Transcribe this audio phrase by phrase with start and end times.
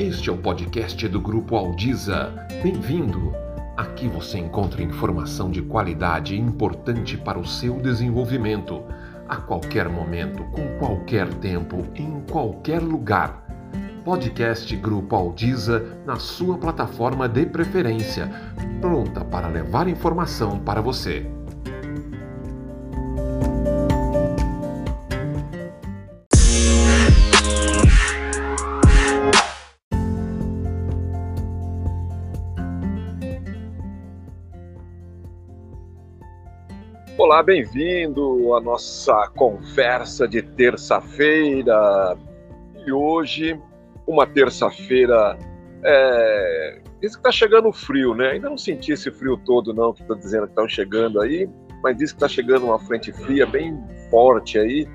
[0.00, 2.32] Este é o podcast do Grupo Aldiza.
[2.62, 3.34] Bem-vindo!
[3.76, 8.82] Aqui você encontra informação de qualidade importante para o seu desenvolvimento,
[9.28, 13.44] a qualquer momento, com qualquer tempo, em qualquer lugar.
[14.02, 18.30] Podcast Grupo Aldiza na sua plataforma de preferência,
[18.80, 21.30] pronta para levar informação para você.
[37.30, 42.18] Olá, bem-vindo à nossa conversa de terça-feira.
[42.84, 43.56] E hoje,
[44.04, 45.38] uma terça-feira,
[45.84, 46.82] é...
[47.00, 48.32] diz que está chegando frio, né?
[48.32, 51.48] Ainda não senti esse frio todo, não, que estou dizendo que estão chegando aí,
[51.84, 54.88] mas diz que está chegando uma frente fria bem forte aí.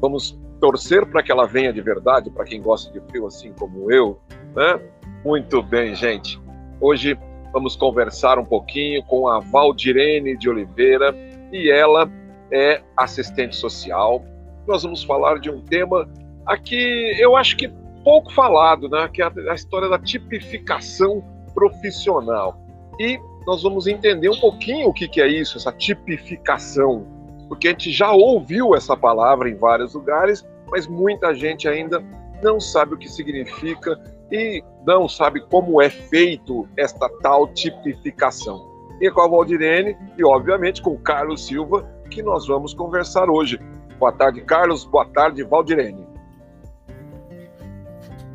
[0.00, 3.92] Vamos torcer para que ela venha de verdade, para quem gosta de frio, assim como
[3.92, 4.18] eu,
[4.56, 4.80] né?
[5.22, 6.40] Muito bem, gente.
[6.80, 7.18] Hoje
[7.52, 11.14] vamos conversar um pouquinho com a Valdirene de Oliveira
[11.52, 12.10] e ela
[12.50, 14.24] é assistente social.
[14.66, 16.08] Nós vamos falar de um tema
[16.46, 17.70] aqui, eu acho que
[18.02, 19.08] pouco falado, né?
[19.12, 21.22] que é a história da tipificação
[21.54, 22.58] profissional.
[22.98, 27.06] E nós vamos entender um pouquinho o que, que é isso, essa tipificação,
[27.48, 32.02] porque a gente já ouviu essa palavra em vários lugares, mas muita gente ainda
[32.42, 39.10] não sabe o que significa e não sabe como é feito esta tal tipificação e
[39.10, 43.58] com a Valdirene e, obviamente, com o Carlos Silva, que nós vamos conversar hoje.
[43.98, 44.84] Boa tarde, Carlos.
[44.84, 46.06] Boa tarde, Valdirene.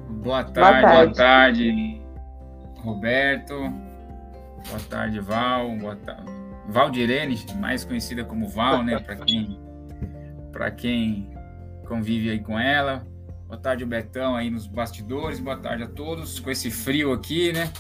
[0.10, 2.02] Boa tarde, boa tarde, boa tarde
[2.88, 3.54] Roberto.
[4.68, 5.70] Boa tarde, Val.
[5.78, 6.32] Boa tarde.
[6.70, 9.00] Valdirene, mais conhecida como Val, né?
[9.00, 9.60] Para quem,
[10.52, 11.32] para quem
[11.88, 13.06] convive aí com ela.
[13.48, 15.40] Boa tarde, o Betão aí nos bastidores.
[15.40, 16.40] Boa tarde a todos.
[16.40, 17.72] Com esse frio aqui, né?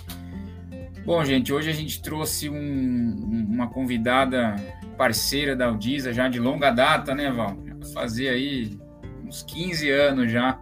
[1.07, 4.57] Bom, gente, hoje a gente trouxe um, uma convidada
[4.97, 7.55] parceira da Aldiza já de longa data, né, Val?
[7.93, 8.77] Fazer aí
[9.25, 10.59] uns 15 anos já,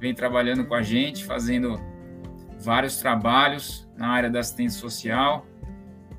[0.00, 1.78] vem trabalhando com a gente, fazendo
[2.58, 5.44] vários trabalhos na área da assistência social.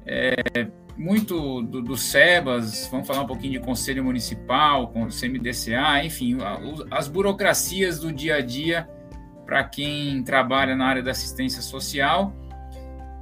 [0.06, 6.06] É, muito do, do SEBAS, vamos falar um pouquinho de Conselho Municipal, com o CMDCA,
[6.06, 6.38] enfim,
[6.92, 8.88] as burocracias do dia a dia
[9.48, 12.36] para quem trabalha na área da assistência social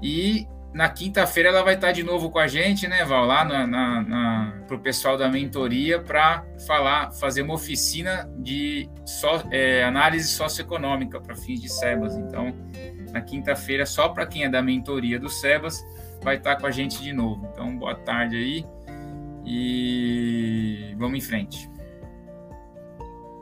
[0.01, 3.45] e na quinta-feira ela vai estar de novo com a gente, né, Val, lá
[4.67, 8.89] para o pessoal da mentoria para falar, fazer uma oficina de
[9.51, 12.15] é, análise socioeconômica para fins de SEBAS.
[12.15, 12.55] Então,
[13.11, 15.85] na quinta-feira, só para quem é da mentoria do SEBAS,
[16.23, 17.49] vai estar com a gente de novo.
[17.51, 18.65] Então, boa tarde aí
[19.45, 21.69] e vamos em frente.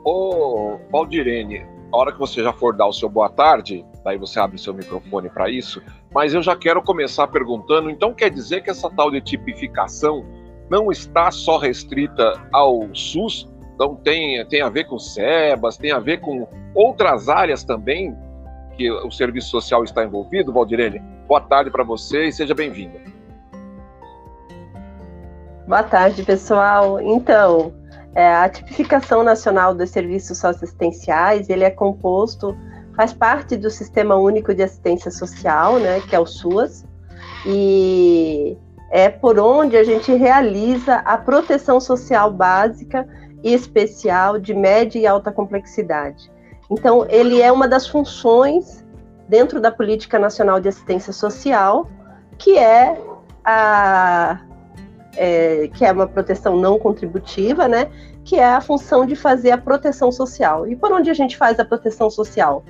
[0.04, 4.40] Ô, Valdirene, a hora que você já for dar o seu boa tarde, daí você
[4.40, 5.80] abre seu microfone para isso,
[6.14, 10.24] mas eu já quero começar perguntando, então quer dizer que essa tal de tipificação
[10.68, 15.98] não está só restrita ao SUS, então tem, tem a ver com SEBAS, tem a
[15.98, 18.16] ver com outras áreas também
[18.76, 21.00] que o serviço social está envolvido, Valdirene?
[21.26, 23.00] Boa tarde para você e seja bem-vinda.
[25.66, 27.00] Boa tarde, pessoal.
[27.00, 27.72] Então,
[28.14, 32.56] é, a tipificação nacional dos serviços socioassistenciais, ele é composto,
[33.00, 36.84] faz parte do Sistema Único de Assistência Social, né, que é o SUAS,
[37.46, 38.58] e
[38.90, 43.08] é por onde a gente realiza a proteção social básica
[43.42, 46.30] e especial de média e alta complexidade.
[46.70, 48.84] Então, ele é uma das funções
[49.26, 51.88] dentro da Política Nacional de Assistência Social,
[52.36, 53.00] que é
[53.42, 54.40] a
[55.16, 57.90] é, que é uma proteção não contributiva, né?
[58.24, 60.68] Que é a função de fazer a proteção social.
[60.68, 62.62] E por onde a gente faz a proteção social?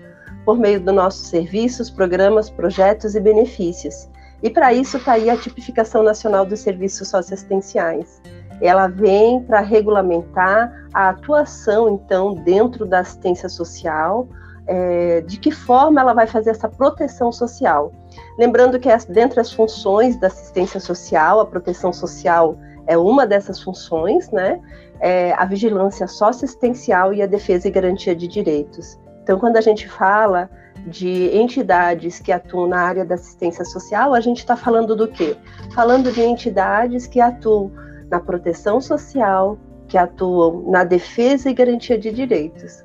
[0.44, 4.08] Por meio dos nossos serviços, programas, projetos e benefícios.
[4.42, 8.20] E para isso está aí a tipificação nacional dos serviços socioassistenciais.
[8.60, 14.28] Ela vem para regulamentar a atuação, então, dentro da assistência social,
[14.66, 17.92] é, de que forma ela vai fazer essa proteção social.
[18.38, 23.62] Lembrando que as, dentre as funções da assistência social, a proteção social é uma dessas
[23.62, 24.60] funções, né?
[25.00, 28.98] É a vigilância socioassistencial e a defesa e garantia de direitos.
[29.30, 30.50] Então, quando a gente fala
[30.88, 35.36] de entidades que atuam na área da assistência social, a gente está falando do quê?
[35.72, 37.70] Falando de entidades que atuam
[38.10, 39.56] na proteção social,
[39.86, 42.82] que atuam na defesa e garantia de direitos.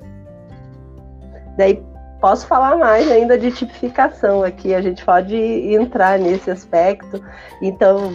[1.58, 1.82] Daí,
[2.20, 7.20] posso falar mais ainda de tipificação aqui, a gente pode entrar nesse aspecto.
[7.60, 8.12] Então,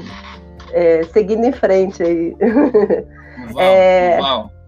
[0.71, 2.33] é, seguindo em frente aí.
[3.51, 4.17] Val, é...
[4.21, 4.60] Val.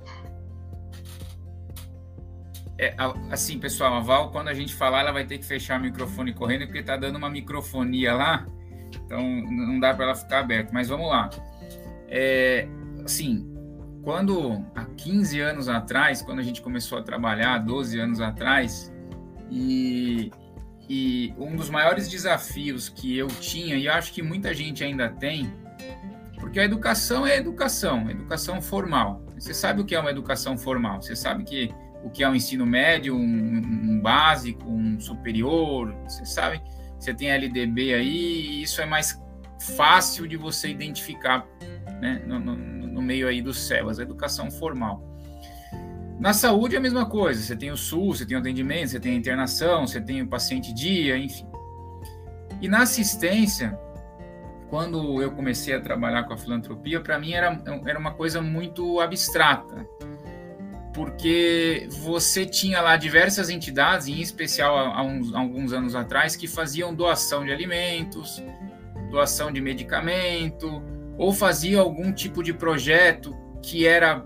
[2.78, 2.96] É,
[3.30, 6.34] assim, pessoal, a Val, quando a gente falar, ela vai ter que fechar o microfone
[6.34, 8.48] correndo, porque tá dando uma microfonia lá,
[9.06, 10.72] então não dá para ela ficar aberta.
[10.74, 11.30] Mas vamos lá.
[12.08, 12.68] É,
[13.06, 13.48] assim,
[14.04, 18.92] quando há 15 anos atrás, quando a gente começou a trabalhar, 12 anos atrás,
[19.52, 20.32] e,
[20.90, 25.54] e um dos maiores desafios que eu tinha, e acho que muita gente ainda tem,
[26.40, 29.24] porque a educação é educação, educação formal.
[29.38, 31.74] Você sabe o que é uma educação formal, você sabe que
[32.04, 36.62] o que é um ensino médio, um, um básico, um superior, você sabe,
[37.00, 39.22] você tem LDB aí, e isso é mais
[39.78, 41.48] fácil de você identificar
[42.02, 45.02] né, no, no, no meio aí dos a educação formal.
[46.20, 49.00] Na saúde é a mesma coisa, você tem o SUS, você tem o atendimento, você
[49.00, 51.48] tem a internação, você tem o paciente dia, enfim.
[52.62, 53.78] E na assistência,
[54.70, 59.00] quando eu comecei a trabalhar com a filantropia, para mim era, era uma coisa muito
[59.00, 59.88] abstrata,
[60.94, 66.48] porque você tinha lá diversas entidades, em especial há, uns, há alguns anos atrás, que
[66.48, 68.42] faziam doação de alimentos,
[69.10, 70.84] doação de medicamento,
[71.18, 74.26] ou faziam algum tipo de projeto que era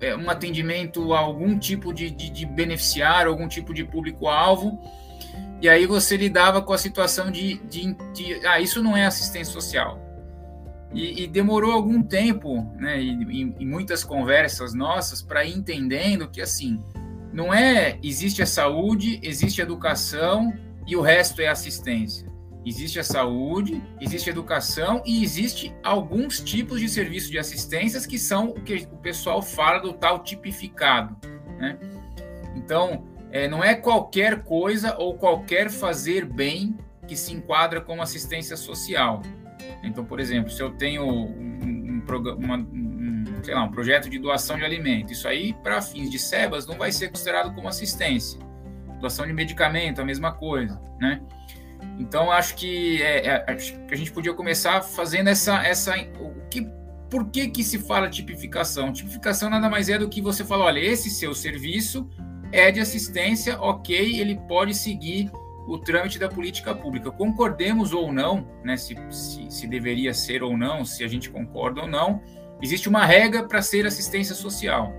[0.00, 4.78] é, um atendimento a algum tipo de, de, de beneficiário, algum tipo de público-alvo,
[5.60, 9.52] e aí você lidava com a situação de, de, de ah, isso não é assistência
[9.52, 10.00] social.
[10.92, 16.40] E, e demorou algum tempo, né, e, e, muitas conversas nossas, para ir entendendo que,
[16.40, 16.82] assim,
[17.32, 20.52] não é existe a saúde, existe a educação
[20.86, 22.28] e o resto é assistência.
[22.64, 28.18] Existe a saúde, existe a educação e existe alguns tipos de serviço de assistências que
[28.18, 31.16] são o que o pessoal fala do tal tipificado.
[31.58, 31.78] Né?
[32.54, 36.76] Então, é, não é qualquer coisa ou qualquer fazer bem
[37.06, 39.22] que se enquadra como assistência social.
[39.82, 42.04] Então, por exemplo, se eu tenho um, um,
[42.38, 46.18] uma, um, sei lá, um projeto de doação de alimento, isso aí, para fins de
[46.18, 48.38] SEBAS, não vai ser considerado como assistência.
[49.00, 51.22] Doação de medicamento, a mesma coisa, né?
[51.98, 55.62] Então, acho que, é, é, acho que a gente podia começar fazendo essa...
[55.62, 56.66] essa o que,
[57.10, 58.92] por que, que se fala tipificação?
[58.92, 62.08] Tipificação nada mais é do que você falar, olha, esse seu serviço
[62.52, 65.30] é de assistência, ok, ele pode seguir
[65.70, 67.10] o trâmite da política pública.
[67.12, 71.82] Concordemos ou não, né, se, se, se deveria ser ou não, se a gente concorda
[71.82, 72.20] ou não,
[72.60, 74.92] existe uma regra para ser assistência social.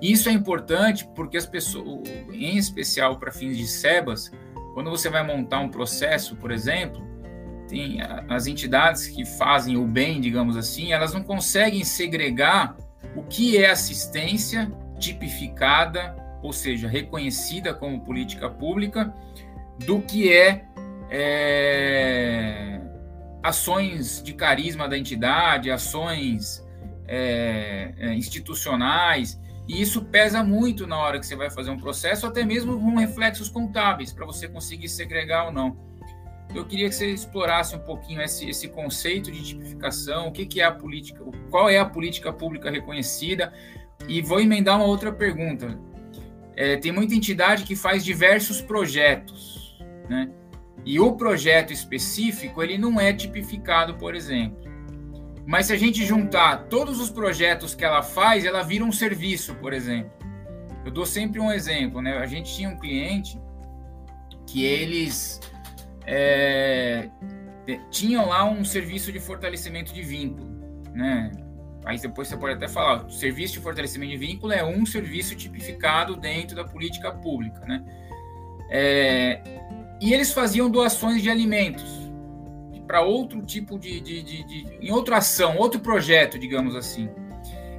[0.00, 4.32] Isso é importante porque as pessoas, em especial para fins de SEBAS,
[4.72, 7.06] quando você vai montar um processo, por exemplo,
[7.68, 7.98] tem
[8.28, 12.76] as entidades que fazem o bem, digamos assim, elas não conseguem segregar
[13.14, 19.14] o que é assistência tipificada, ou seja, reconhecida como política pública,
[19.78, 20.64] do que é,
[21.10, 22.80] é
[23.42, 26.64] ações de carisma da entidade, ações
[27.06, 29.38] é, é, institucionais.
[29.68, 32.96] E isso pesa muito na hora que você vai fazer um processo, até mesmo com
[32.96, 35.76] reflexos contábeis, para você conseguir segregar ou não.
[36.54, 40.60] Eu queria que você explorasse um pouquinho esse, esse conceito de tipificação, o que, que
[40.60, 43.52] é a política, qual é a política pública reconhecida,
[44.08, 45.78] e vou emendar uma outra pergunta.
[46.56, 49.53] É, tem muita entidade que faz diversos projetos,
[50.08, 50.30] né?
[50.84, 54.58] E o projeto específico ele não é tipificado, por exemplo.
[55.46, 59.54] Mas se a gente juntar todos os projetos que ela faz, ela vira um serviço,
[59.56, 60.12] por exemplo.
[60.84, 62.18] Eu dou sempre um exemplo, né?
[62.18, 63.38] A gente tinha um cliente
[64.46, 65.40] que eles
[66.06, 67.08] é,
[67.90, 70.46] tinham lá um serviço de fortalecimento de vínculo,
[70.92, 71.30] né?
[71.84, 75.34] Aí depois você pode até falar, o serviço de fortalecimento de vínculo é um serviço
[75.34, 77.84] tipificado dentro da política pública, né?
[78.70, 79.53] É,
[80.00, 82.04] e eles faziam doações de alimentos
[82.86, 87.08] para outro tipo de, de, de, de, em outra ação, outro projeto, digamos assim.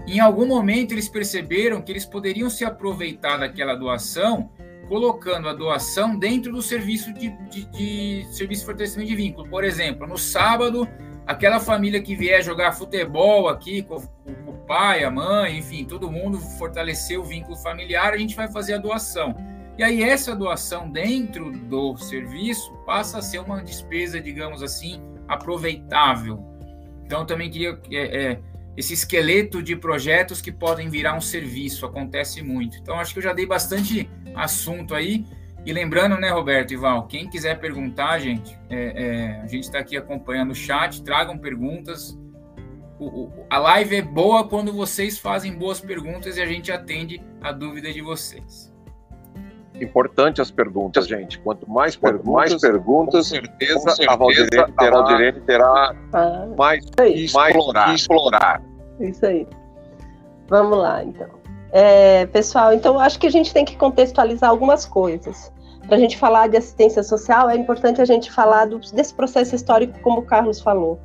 [0.07, 4.49] Em algum momento eles perceberam que eles poderiam se aproveitar daquela doação,
[4.87, 9.49] colocando a doação dentro do serviço de, de, de serviço de fortalecimento de vínculo.
[9.49, 10.87] Por exemplo, no sábado,
[11.25, 16.39] aquela família que vier jogar futebol aqui com, o pai, a mãe, enfim, todo mundo
[16.39, 19.35] fortalecer o vínculo familiar, a gente vai fazer a doação.
[19.77, 26.39] E aí essa doação dentro do serviço passa a ser uma despesa, digamos assim, aproveitável.
[27.05, 28.39] Então também queria é, é,
[28.77, 32.77] esse esqueleto de projetos que podem virar um serviço acontece muito.
[32.77, 35.25] Então acho que eu já dei bastante assunto aí.
[35.65, 39.79] E lembrando, né, Roberto e Val, quem quiser perguntar, gente, é, é a gente está
[39.79, 42.17] aqui acompanhando o chat, tragam perguntas.
[42.97, 47.21] O, o, a live é boa quando vocês fazem boas perguntas e a gente atende
[47.41, 48.74] a dúvida de vocês.
[49.81, 51.39] Importante as perguntas, gente.
[51.39, 55.41] Quanto mais, Quanto perguntas, mais perguntas, com certeza, com certeza a Valdirene terá, a Valdirene
[55.41, 57.93] terá ah, mais, mais explorar.
[57.93, 58.61] explorar.
[58.99, 59.47] Isso aí.
[60.47, 61.27] Vamos lá, então.
[61.71, 65.51] É, pessoal, então acho que a gente tem que contextualizar algumas coisas.
[65.87, 69.55] Para a gente falar de assistência social, é importante a gente falar do, desse processo
[69.55, 70.99] histórico, como o Carlos falou.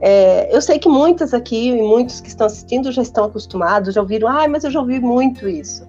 [0.00, 4.00] É, eu sei que muitas aqui e muitos que estão assistindo já estão acostumados, já
[4.00, 5.86] ouviram, ah, mas eu já ouvi muito isso.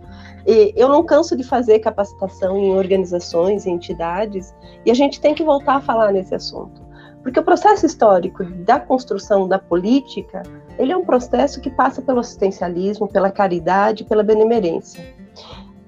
[0.47, 5.35] E eu não canso de fazer capacitação em organizações, em entidades, e a gente tem
[5.35, 6.81] que voltar a falar nesse assunto.
[7.21, 10.43] Porque o processo histórico da construção da política,
[10.79, 15.03] ele é um processo que passa pelo assistencialismo, pela caridade, pela benemerência.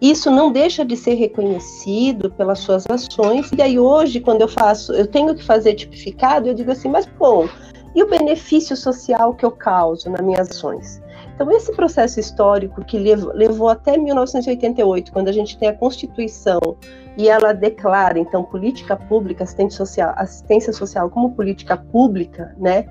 [0.01, 3.49] Isso não deixa de ser reconhecido pelas suas ações.
[3.57, 7.05] E aí hoje, quando eu faço, eu tenho que fazer tipificado, eu digo assim, mas
[7.05, 7.47] bom,
[7.95, 11.01] e o benefício social que eu causo nas minhas ações?
[11.39, 16.59] Então, esse processo histórico que levou, levou até 1988, quando a gente tem a Constituição
[17.17, 22.89] e ela declara, então, política pública, assistência social, assistência social como política pública, né,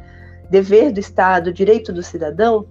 [0.49, 2.65] dever do Estado, direito do cidadão,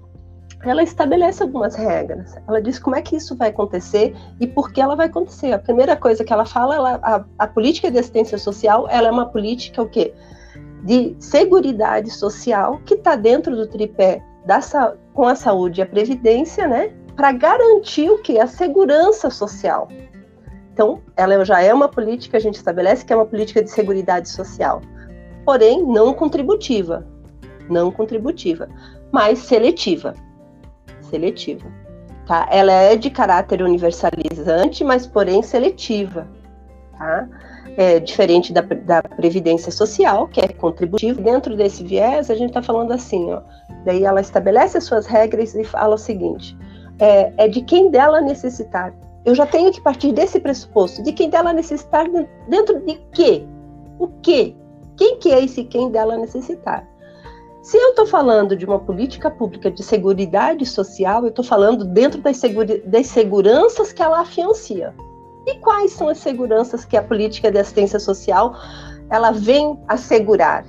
[0.63, 2.35] ela estabelece algumas regras.
[2.47, 5.53] Ela diz como é que isso vai acontecer e por que ela vai acontecer.
[5.53, 9.11] A primeira coisa que ela fala, ela, a, a política de assistência social, ela é
[9.11, 10.11] uma política o quê?
[10.83, 14.59] de seguridade social que está dentro do tripé da,
[15.13, 19.89] com a saúde e a previdência, né, para garantir o que a segurança social.
[20.71, 24.29] Então, ela já é uma política a gente estabelece que é uma política de seguridade
[24.29, 24.81] social,
[25.43, 27.05] porém não contributiva,
[27.69, 28.69] não contributiva,
[29.11, 30.13] mas seletiva,
[31.01, 31.67] seletiva.
[32.25, 32.47] Tá?
[32.51, 36.27] Ela é de caráter universalizante, mas porém seletiva,
[36.97, 37.27] tá?
[37.77, 41.21] É, diferente da, da Previdência Social, que é contributiva.
[41.21, 43.41] Dentro desse viés, a gente está falando assim, ó,
[43.85, 46.57] daí ela estabelece as suas regras e fala o seguinte,
[46.99, 48.93] é, é de quem dela necessitar.
[49.23, 52.07] Eu já tenho que partir desse pressuposto, de quem dela necessitar
[52.49, 53.45] dentro de quê?
[53.99, 54.55] O quê?
[54.95, 56.87] Quem que é esse quem dela necessitar?
[57.61, 62.21] Se eu estou falando de uma política pública de seguridade social, eu estou falando dentro
[62.21, 62.39] das,
[62.85, 64.95] das seguranças que ela afiancia.
[65.47, 68.53] E quais são as seguranças que a política de assistência social
[69.09, 70.65] ela vem assegurar?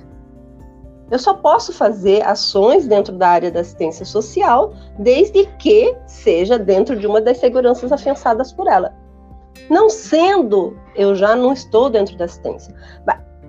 [1.11, 6.95] Eu só posso fazer ações dentro da área da assistência social desde que seja dentro
[6.95, 8.95] de uma das seguranças afiançadas por ela.
[9.69, 12.73] Não sendo, eu já não estou dentro da assistência.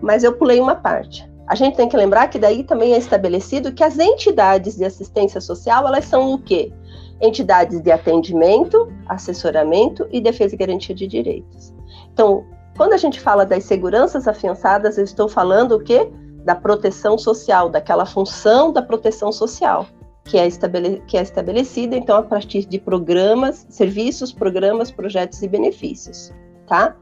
[0.02, 1.30] Mas eu pulei uma parte.
[1.46, 5.40] A gente tem que lembrar que daí também é estabelecido que as entidades de assistência
[5.40, 6.72] social, elas são o quê?
[7.20, 11.74] Entidades de atendimento, assessoramento e defesa e garantia de direitos.
[12.12, 12.44] Então,
[12.76, 16.10] quando a gente fala das seguranças afiançadas, eu estou falando o quê?
[16.44, 19.86] Da proteção social, daquela função da proteção social,
[20.24, 25.48] que é, estabele que é estabelecida, então, a partir de programas, serviços, programas, projetos e
[25.48, 26.32] benefícios,
[26.66, 26.96] tá?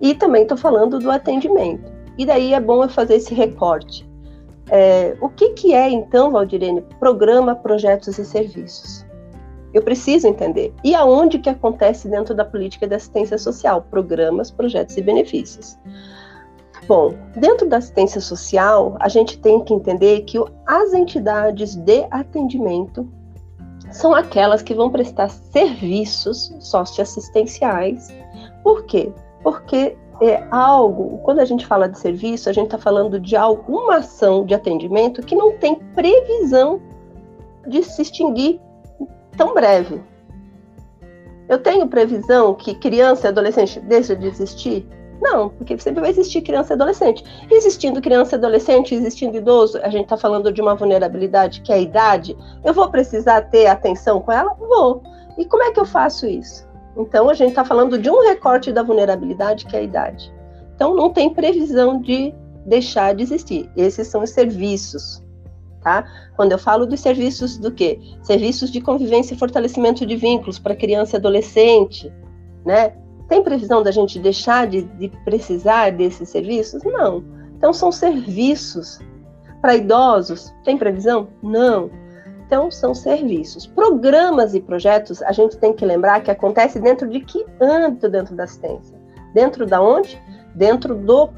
[0.00, 1.90] E também estou falando do atendimento.
[2.16, 4.08] E daí é bom eu fazer esse recorte.
[4.70, 9.07] É, o que, que é, então, Valdirene, programa, projetos e serviços?
[9.72, 10.72] Eu preciso entender.
[10.82, 13.82] E aonde que acontece dentro da política de assistência social?
[13.90, 15.78] Programas, projetos e benefícios.
[16.86, 23.06] Bom, dentro da assistência social, a gente tem que entender que as entidades de atendimento
[23.90, 28.08] são aquelas que vão prestar serviços socioassistenciais.
[28.62, 29.12] Por quê?
[29.42, 33.98] Porque é algo, quando a gente fala de serviço, a gente está falando de alguma
[33.98, 36.80] ação de atendimento que não tem previsão
[37.66, 38.60] de se extinguir
[39.38, 40.02] tão breve.
[41.48, 44.86] Eu tenho previsão que criança e adolescente deixa de existir?
[45.20, 47.24] Não, porque sempre vai existir criança e adolescente.
[47.50, 51.76] Existindo criança e adolescente, existindo idoso, a gente está falando de uma vulnerabilidade que é
[51.76, 52.36] a idade.
[52.62, 54.54] Eu vou precisar ter atenção com ela?
[54.54, 55.02] Vou.
[55.38, 56.68] E como é que eu faço isso?
[56.96, 60.32] Então, a gente está falando de um recorte da vulnerabilidade que é a idade.
[60.74, 62.34] Então, não tem previsão de
[62.66, 63.70] deixar de existir.
[63.76, 65.22] Esses são os serviços
[65.82, 66.04] tá?
[66.36, 67.98] Quando eu falo dos serviços do quê?
[68.22, 72.12] Serviços de convivência e fortalecimento de vínculos para criança e adolescente,
[72.64, 72.92] né?
[73.28, 76.82] Tem previsão da gente deixar de, de precisar desses serviços?
[76.82, 77.22] Não.
[77.56, 79.00] Então são serviços
[79.60, 80.54] para idosos.
[80.64, 81.28] Tem previsão?
[81.42, 81.90] Não.
[82.46, 83.66] Então são serviços.
[83.66, 88.34] Programas e projetos, a gente tem que lembrar que acontece dentro de que âmbito dentro
[88.34, 88.98] da assistência?
[89.34, 90.18] Dentro da onde?
[90.54, 91.30] Dentro do,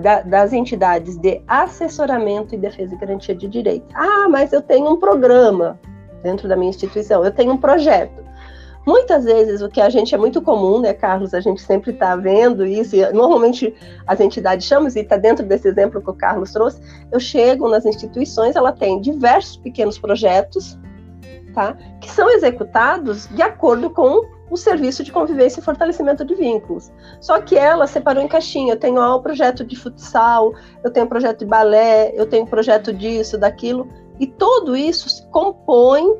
[0.00, 3.88] da, das entidades de assessoramento e defesa e garantia de direitos.
[3.94, 5.78] Ah, mas eu tenho um programa
[6.22, 8.24] dentro da minha instituição, eu tenho um projeto.
[8.86, 11.32] Muitas vezes o que a gente é muito comum, né, Carlos?
[11.32, 13.74] A gente sempre está vendo isso, e normalmente
[14.06, 16.80] as entidades chamam, e está dentro desse exemplo que o Carlos trouxe.
[17.10, 20.78] Eu chego nas instituições, ela tem diversos pequenos projetos,
[21.54, 21.76] tá?
[22.00, 24.22] Que são executados de acordo com
[24.54, 26.90] o serviço de convivência e fortalecimento de vínculos.
[27.20, 28.72] Só que ela separou em caixinha.
[28.72, 32.48] Eu tenho ó, projeto de futsal, eu tenho o projeto de balé, eu tenho o
[32.48, 33.88] projeto disso, daquilo.
[34.18, 36.16] E tudo isso se compõe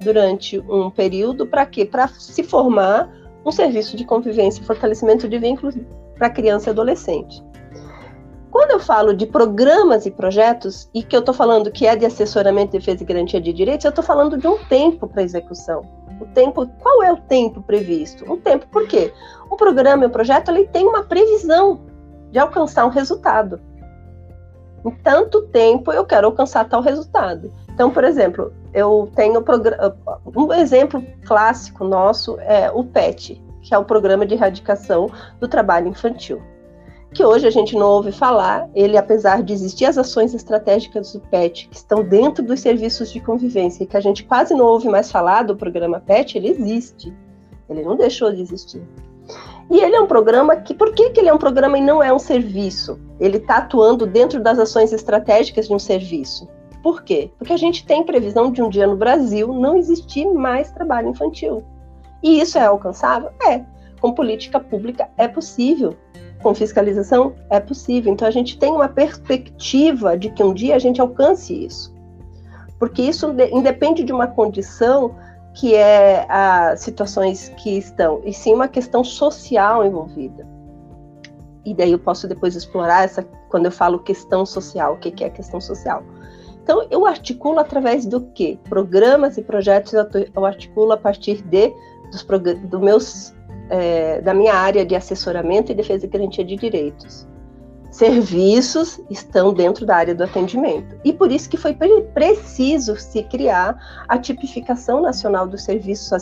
[0.00, 1.84] durante um período para quê?
[1.84, 3.12] Para se formar
[3.44, 5.76] um serviço de convivência e fortalecimento de vínculos
[6.16, 7.44] para criança e adolescente.
[8.50, 12.06] Quando eu falo de programas e projetos, e que eu estou falando que é de
[12.06, 16.03] assessoramento, defesa e garantia de direitos, eu estou falando de um tempo para execução.
[16.20, 18.30] O tempo, qual é o tempo previsto?
[18.30, 19.12] Um tempo, por quê?
[19.50, 21.80] Um programa um projeto ele tem uma previsão
[22.30, 23.60] de alcançar um resultado.
[24.84, 27.52] Em tanto tempo eu quero alcançar tal resultado.
[27.72, 29.42] Então, por exemplo, eu tenho
[30.36, 35.88] um exemplo clássico nosso é o PET, que é o Programa de Erradicação do Trabalho
[35.88, 36.40] Infantil,
[37.14, 38.68] que hoje a gente não ouve falar.
[38.74, 43.20] Ele, apesar de existir as ações estratégicas do PET, que estão dentro dos serviços de
[43.20, 47.14] convivência e que a gente quase não ouve mais falar do programa PET, ele existe.
[47.70, 48.82] Ele não deixou de existir.
[49.70, 52.02] E ele é um programa que, por que, que ele é um programa e não
[52.02, 53.00] é um serviço?
[53.18, 56.48] Ele está atuando dentro das ações estratégicas de um serviço.
[56.82, 57.30] Por quê?
[57.38, 61.64] Porque a gente tem previsão de um dia no Brasil não existir mais trabalho infantil.
[62.22, 63.30] E isso é alcançável?
[63.48, 63.64] É.
[64.00, 65.96] Com política pública é possível.
[66.44, 68.12] Com fiscalização é possível.
[68.12, 71.92] Então a gente tem uma perspectiva de que um dia a gente alcance isso.
[72.78, 75.16] Porque isso independe de uma condição
[75.54, 80.46] que é as situações que estão, e sim uma questão social envolvida.
[81.64, 85.24] E daí eu posso depois explorar essa, quando eu falo questão social, o que, que
[85.24, 86.02] é questão social.
[86.62, 88.58] Então, eu articulo através do quê?
[88.68, 89.94] Programas e projetos
[90.34, 91.72] eu articulo a partir de
[92.10, 92.26] dos,
[92.68, 93.34] do meus,
[93.70, 97.26] é, da minha área de assessoramento e defesa e garantia de direitos
[97.94, 100.96] serviços estão dentro da área do atendimento.
[101.04, 101.76] E por isso que foi
[102.12, 106.12] preciso se criar a tipificação nacional dos serviços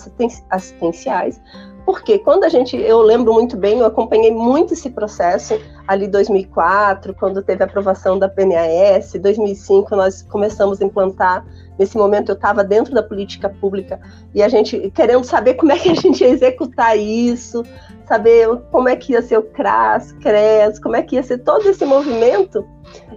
[0.50, 1.40] assistenciais,
[1.84, 7.14] porque quando a gente, eu lembro muito bem, eu acompanhei muito esse processo ali 2004,
[7.14, 11.44] quando teve a aprovação da PNAS, 2005 nós começamos a implantar.
[11.78, 13.98] Nesse momento eu estava dentro da política pública
[14.34, 17.64] e a gente querendo saber como é que a gente ia executar isso,
[18.06, 21.68] saber como é que ia ser o CRAS, CRES, como é que ia ser todo
[21.68, 22.64] esse movimento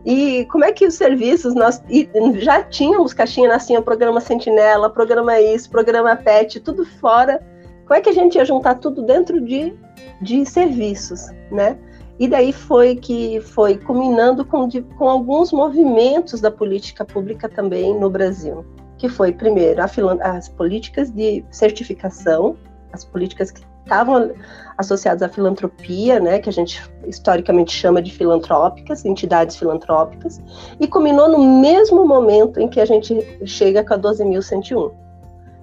[0.05, 1.83] e como é que os serviços nós
[2.35, 7.39] já tínhamos caixinha nascia programa Sentinela, programa isso, programa PET, tudo fora.
[7.85, 9.73] Como é que a gente ia juntar tudo dentro de,
[10.21, 11.77] de serviços, né?
[12.17, 17.97] E daí foi que foi culminando com, de, com alguns movimentos da política pública também
[17.99, 18.65] no Brasil,
[18.97, 19.85] que foi primeiro a,
[20.29, 22.55] as políticas de certificação,
[22.93, 24.31] as políticas que estavam
[24.77, 30.41] associadas à filantropia, né, que a gente historicamente chama de filantrópicas, entidades filantrópicas,
[30.79, 34.91] e culminou no mesmo momento em que a gente chega com a 12.101.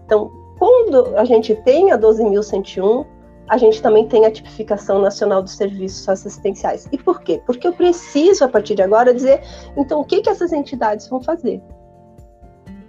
[0.05, 3.07] Então, quando a gente tem a 12.101,
[3.49, 6.89] a gente também tem a tipificação nacional dos serviços assistenciais.
[6.91, 7.43] E por quê?
[7.45, 9.43] Porque eu preciso, a partir de agora, dizer,
[9.77, 11.61] então, o que, que essas entidades vão fazer?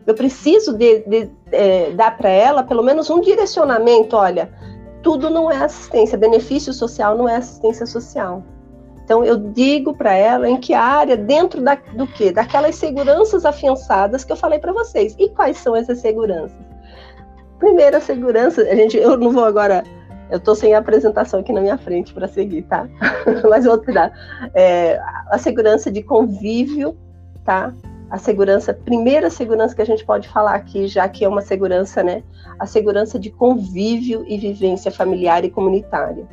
[0.05, 4.51] Eu preciso de, de, é, dar para ela pelo menos um direcionamento, olha,
[5.01, 8.43] tudo não é assistência, benefício social não é assistência social.
[9.03, 12.31] Então eu digo para ela em que área, dentro da, do que?
[12.31, 15.15] Daquelas seguranças afiançadas que eu falei para vocês.
[15.19, 16.57] E quais são essas seguranças?
[17.63, 19.85] Primeira segurança, a gente, eu não vou agora,
[20.29, 22.89] eu estou sem a apresentação aqui na minha frente para seguir, tá?
[23.49, 24.11] Mas vou te dar.
[24.53, 24.99] É,
[25.31, 26.97] a segurança de convívio,
[27.45, 27.73] tá?
[28.09, 32.03] a segurança, primeira segurança que a gente pode falar aqui, já que é uma segurança,
[32.03, 32.21] né?
[32.59, 36.27] A segurança de convívio e vivência familiar e comunitária.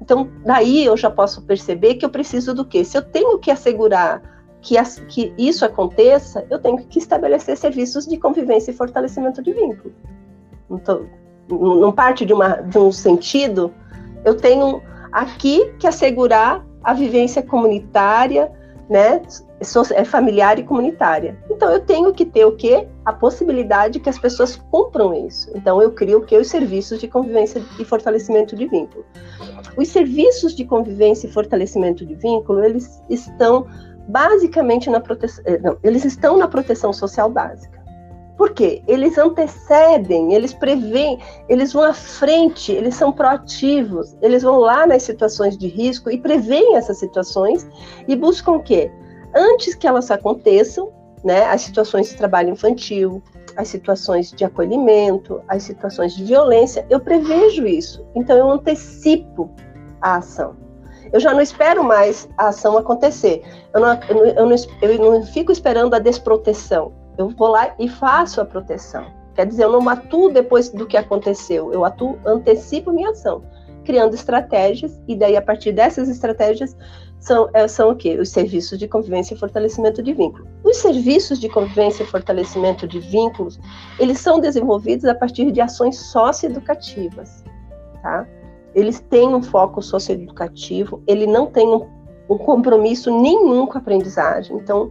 [0.00, 2.84] Então, daí eu já posso perceber que eu preciso do quê?
[2.84, 4.22] Se eu tenho que assegurar
[4.62, 9.52] que, as, que isso aconteça, eu tenho que estabelecer serviços de convivência e fortalecimento de
[9.52, 9.92] vínculo.
[10.70, 11.06] Então,
[11.48, 13.72] não parte de, uma, de um sentido,
[14.24, 18.52] eu tenho aqui que assegurar a vivência comunitária,
[18.88, 19.20] né,
[19.94, 21.36] é familiar e comunitária.
[21.50, 22.86] Então eu tenho que ter o quê?
[23.04, 25.50] A possibilidade que as pessoas cumpram isso.
[25.54, 26.38] Então eu crio o quê?
[26.38, 29.04] Os serviços de convivência e fortalecimento de vínculo.
[29.76, 33.66] Os serviços de convivência e fortalecimento de vínculo, eles estão
[34.06, 37.77] basicamente na proteção, eh, não, eles estão na proteção social básica.
[38.38, 38.82] Por quê?
[38.86, 45.02] Eles antecedem, eles preveem, eles vão à frente, eles são proativos, eles vão lá nas
[45.02, 47.66] situações de risco e preveem essas situações
[48.06, 48.90] e buscam o quê?
[49.34, 50.92] antes que elas aconteçam,
[51.24, 53.22] né, as situações de trabalho infantil,
[53.56, 58.06] as situações de acolhimento, as situações de violência, eu prevejo isso.
[58.14, 59.50] Então eu antecipo
[60.00, 60.56] a ação.
[61.12, 63.42] Eu já não espero mais a ação acontecer.
[63.74, 66.92] Eu não, eu não, eu não fico esperando a desproteção.
[67.18, 69.06] Eu vou lá e faço a proteção.
[69.34, 73.42] Quer dizer, eu não atuo depois do que aconteceu, eu atuo, antecipo minha ação,
[73.84, 76.76] criando estratégias, e daí, a partir dessas estratégias,
[77.20, 78.16] são, é, são o quê?
[78.18, 80.46] Os serviços de convivência e fortalecimento de vínculo.
[80.64, 83.58] Os serviços de convivência e fortalecimento de vínculos,
[83.98, 87.44] eles são desenvolvidos a partir de ações socioeducativas,
[88.02, 88.26] tá?
[88.74, 91.88] Eles têm um foco socioeducativo, ele não tem um,
[92.30, 94.56] um compromisso nenhum com a aprendizagem.
[94.56, 94.90] Então,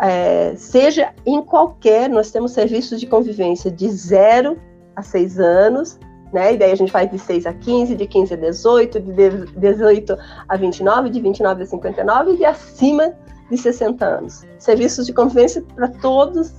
[0.00, 4.56] é, seja em qualquer, nós temos serviços de convivência de 0
[4.96, 5.98] a 6 anos,
[6.32, 6.54] né?
[6.54, 10.16] E daí a gente faz de 6 a 15, de 15 a 18, de 18
[10.48, 13.12] a 29, de 29 a 59 e de acima
[13.50, 14.44] de 60 anos.
[14.58, 16.54] Serviços de convivência para todos,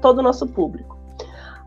[0.00, 0.96] todo o nosso público.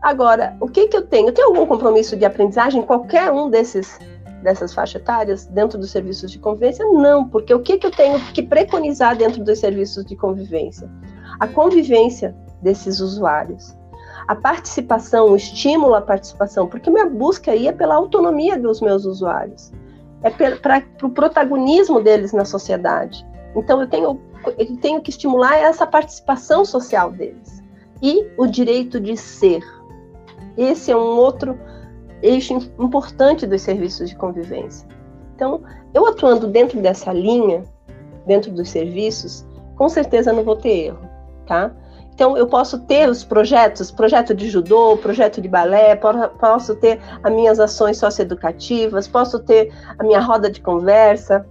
[0.02, 1.30] Agora, o que, que eu tenho?
[1.30, 3.98] Tenho algum compromisso de aprendizagem em qualquer um desses
[4.42, 6.84] dessas faixas etárias dentro dos serviços de convivência?
[6.86, 10.90] Não, porque o que, que eu tenho que preconizar dentro dos serviços de convivência?
[11.40, 13.74] A convivência desses usuários
[14.30, 19.04] a participação, o estímulo à participação, porque minha busca aí é pela autonomia dos meus
[19.04, 19.72] usuários,
[20.22, 23.26] é para o protagonismo deles na sociedade.
[23.56, 24.20] Então eu tenho,
[24.56, 27.60] eu tenho que estimular essa participação social deles
[28.00, 29.64] e o direito de ser.
[30.56, 31.58] Esse é um outro
[32.22, 34.86] eixo importante dos serviços de convivência.
[35.34, 37.64] Então, eu atuando dentro dessa linha,
[38.26, 41.09] dentro dos serviços, com certeza não vou ter erro,
[41.50, 41.72] tá?
[42.14, 47.32] Então, eu posso ter os projetos, projeto de judô, projeto de balé, posso ter as
[47.32, 51.44] minhas ações socioeducativas, posso ter a minha roda de conversa,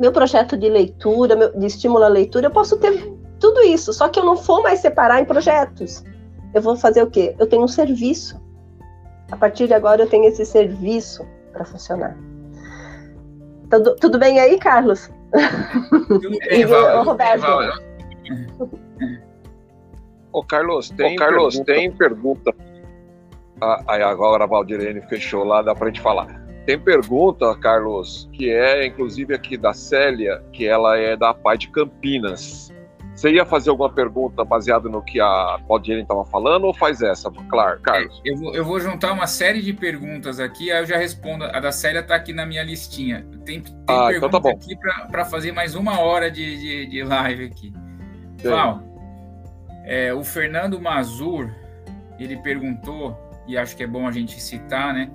[0.00, 4.08] meu projeto de leitura, meu, de estímulo à leitura, eu posso ter tudo isso, só
[4.08, 6.02] que eu não vou mais separar em projetos.
[6.54, 7.34] Eu vou fazer o quê?
[7.38, 8.40] Eu tenho um serviço.
[9.30, 12.16] A partir de agora, eu tenho esse serviço para funcionar.
[13.68, 15.10] Tudo, tudo bem aí, Carlos?
[16.08, 17.44] Tudo bem, Val, Roberto.
[20.34, 21.72] Ô, Carlos, tem, Ô, Carlos, pergunta...
[21.72, 22.54] tem pergunta.
[23.60, 26.26] Ah, aí agora a Valdirene fechou lá, dá pra gente falar.
[26.66, 31.68] Tem pergunta, Carlos, que é inclusive aqui da Célia, que ela é da Pai de
[31.68, 32.74] Campinas.
[33.14, 37.30] Você ia fazer alguma pergunta baseada no que a Valdirene estava falando ou faz essa,
[37.48, 38.20] claro, Carlos?
[38.26, 41.44] É, eu, vou, eu vou juntar uma série de perguntas aqui, aí eu já respondo.
[41.44, 43.24] A da Célia está aqui na minha listinha.
[43.44, 44.76] Tem, tem ah, pergunta então tá aqui
[45.12, 47.72] para fazer mais uma hora de, de, de live aqui.
[48.42, 48.82] Val,
[49.84, 51.50] é, o Fernando Mazur,
[52.18, 53.16] ele perguntou,
[53.46, 55.10] e acho que é bom a gente citar, né?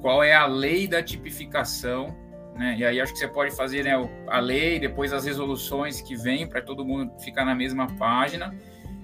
[0.00, 2.14] Qual é a lei da tipificação,
[2.56, 2.76] né?
[2.78, 3.92] E aí acho que você pode fazer né,
[4.28, 8.54] a lei, depois as resoluções que vêm para todo mundo ficar na mesma página.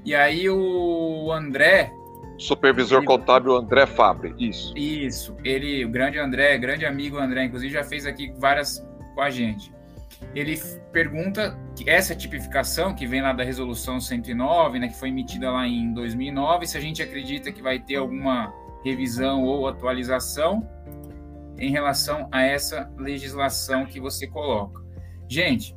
[0.05, 1.93] E aí o André,
[2.39, 4.73] supervisor ele, contábil André Fabre, isso.
[4.77, 8.83] Isso, ele, o grande André, grande amigo André, inclusive já fez aqui várias
[9.15, 9.71] com a gente
[10.35, 10.57] ele
[10.93, 15.67] pergunta que essa tipificação que vem lá da resolução 109, né, que foi emitida lá
[15.67, 18.53] em 2009, se a gente acredita que vai ter alguma
[18.85, 20.69] revisão ou atualização
[21.59, 24.81] em relação a essa legislação que você coloca.
[25.29, 25.77] Gente,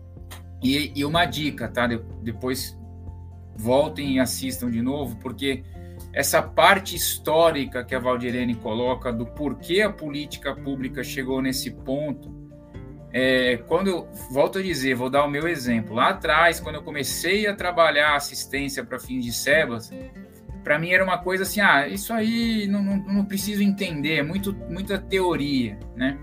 [0.64, 1.88] e, e uma dica, tá?
[1.88, 2.78] De, depois
[3.56, 5.64] voltem e assistam de novo, porque
[6.14, 12.43] essa parte histórica que a Valdirene coloca do porquê a política pública chegou nesse ponto
[13.14, 15.96] é, quando eu volto a dizer, vou dar o meu exemplo.
[15.96, 19.92] Lá atrás, quando eu comecei a trabalhar assistência para fins de SEBAS,
[20.64, 24.24] para mim era uma coisa assim, ah, isso aí não, não, não preciso entender, é
[24.24, 26.18] muito, muita teoria, né?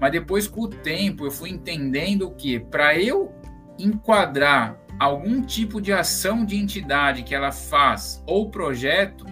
[0.00, 3.34] Mas depois, com o tempo, eu fui entendendo que para eu
[3.78, 9.26] enquadrar algum tipo de ação de entidade que ela faz ou projeto,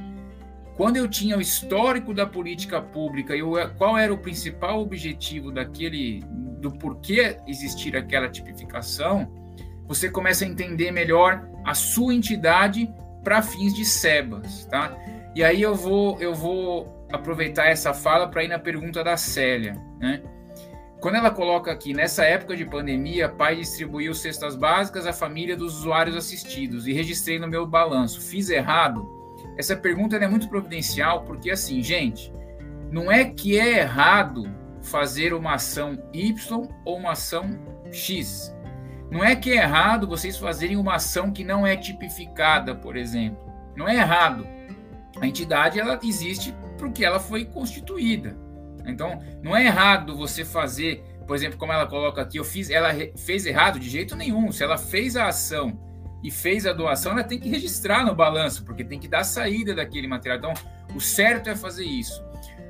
[0.78, 3.40] quando eu tinha o histórico da política pública e
[3.76, 6.22] qual era o principal objetivo daquele
[6.60, 9.28] do porquê existir aquela tipificação,
[9.88, 12.88] você começa a entender melhor a sua entidade
[13.24, 14.96] para fins de SEBAS, tá?
[15.34, 19.74] E aí eu vou eu vou aproveitar essa fala para ir na pergunta da Célia,
[19.98, 20.22] né?
[21.00, 25.78] Quando ela coloca aqui, nessa época de pandemia, pai distribuiu cestas básicas à família dos
[25.78, 28.20] usuários assistidos e registrei no meu balanço.
[28.20, 29.17] Fiz errado?
[29.58, 32.32] Essa pergunta é muito providencial porque, assim, gente,
[32.92, 34.48] não é que é errado
[34.80, 37.58] fazer uma ação Y ou uma ação
[37.90, 38.54] X.
[39.10, 43.38] Não é que é errado vocês fazerem uma ação que não é tipificada, por exemplo.
[43.76, 44.46] Não é errado.
[45.20, 48.36] A entidade ela existe porque ela foi constituída.
[48.86, 52.90] Então, não é errado você fazer, por exemplo, como ela coloca aqui, eu fiz, ela
[53.16, 54.52] fez errado de jeito nenhum.
[54.52, 55.88] Se ela fez a ação
[56.22, 59.74] e fez a doação, ela tem que registrar no balanço, porque tem que dar saída
[59.74, 60.38] daquele material.
[60.38, 60.54] Então,
[60.94, 62.22] o certo é fazer isso.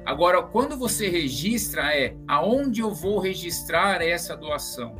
[0.05, 4.97] Agora, quando você registra, é aonde eu vou registrar essa doação?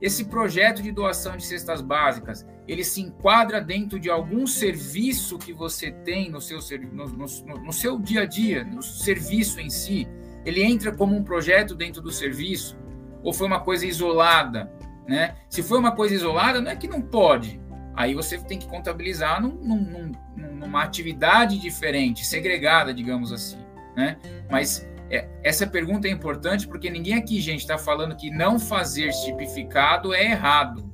[0.00, 5.52] Esse projeto de doação de cestas básicas, ele se enquadra dentro de algum serviço que
[5.52, 6.58] você tem no seu,
[6.92, 7.26] no, no,
[7.64, 10.06] no seu dia a dia, no serviço em si?
[10.44, 12.76] Ele entra como um projeto dentro do serviço?
[13.22, 14.70] Ou foi uma coisa isolada?
[15.06, 15.36] né?
[15.48, 17.60] Se foi uma coisa isolada, não é que não pode.
[17.96, 23.58] Aí você tem que contabilizar num, num, numa atividade diferente, segregada, digamos assim,
[23.96, 24.18] né?
[24.50, 29.10] Mas é, essa pergunta é importante porque ninguém aqui, gente, está falando que não fazer
[29.12, 30.92] tipificado é errado.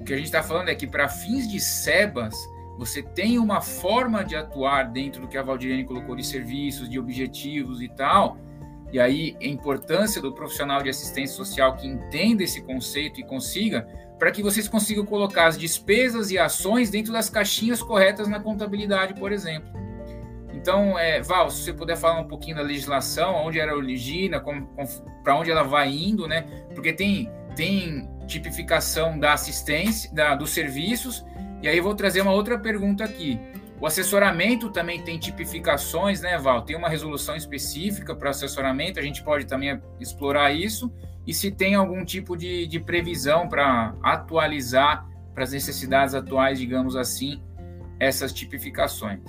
[0.00, 2.34] O que a gente está falando é que para fins de SEBAS,
[2.76, 6.98] você tem uma forma de atuar dentro do que a Valdirene colocou de serviços, de
[6.98, 8.38] objetivos e tal,
[8.92, 13.86] e aí a importância do profissional de assistência social que entenda esse conceito e consiga,
[14.20, 19.14] para que vocês consigam colocar as despesas e ações dentro das caixinhas corretas na contabilidade,
[19.14, 19.72] por exemplo.
[20.52, 24.44] Então, é, Val, se você puder falar um pouquinho da legislação, onde ela origina,
[25.24, 26.42] para onde ela vai indo, né?
[26.74, 31.24] Porque tem, tem tipificação da assistência, da, dos serviços,
[31.62, 33.40] e aí eu vou trazer uma outra pergunta aqui.
[33.80, 36.60] O assessoramento também tem tipificações, né, Val?
[36.60, 40.92] Tem uma resolução específica para assessoramento, a gente pode também explorar isso.
[41.26, 46.96] E se tem algum tipo de, de previsão para atualizar para as necessidades atuais, digamos
[46.96, 47.40] assim,
[47.98, 49.20] essas tipificações.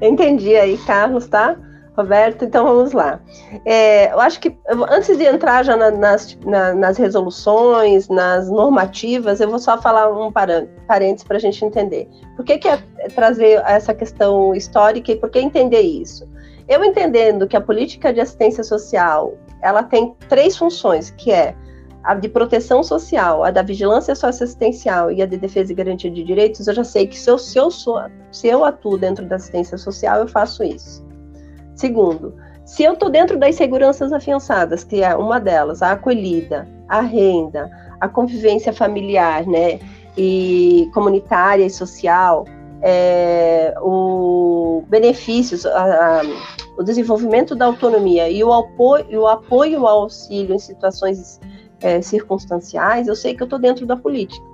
[0.00, 1.56] Entendi aí, Carlos, tá?
[1.96, 3.18] Roberto, então vamos lá.
[3.64, 4.56] É, eu acho que
[4.88, 10.08] antes de entrar já na, nas, na, nas resoluções, nas normativas, eu vou só falar
[10.08, 12.08] um parênteses para a gente entender.
[12.36, 12.76] Por que, que é
[13.16, 16.28] trazer essa questão histórica e por que entender isso?
[16.68, 21.54] Eu entendendo que a política de assistência social ela tem três funções, que é
[22.04, 26.22] a de proteção social, a da vigilância socioassistencial e a de defesa e garantia de
[26.22, 28.00] direitos, eu já sei que se eu, se eu, sou,
[28.30, 31.04] se eu atuo dentro da assistência social, eu faço isso.
[31.74, 37.00] Segundo, se eu estou dentro das seguranças afiançadas, que é uma delas, a acolhida, a
[37.00, 39.78] renda, a convivência familiar, né,
[40.16, 42.44] e comunitária e social,
[42.82, 46.22] é, o benefícios, a, a,
[46.76, 51.40] o desenvolvimento da autonomia e o apoio, o apoio ao auxílio em situações
[51.80, 54.44] é, circunstanciais, eu sei que eu estou dentro da política.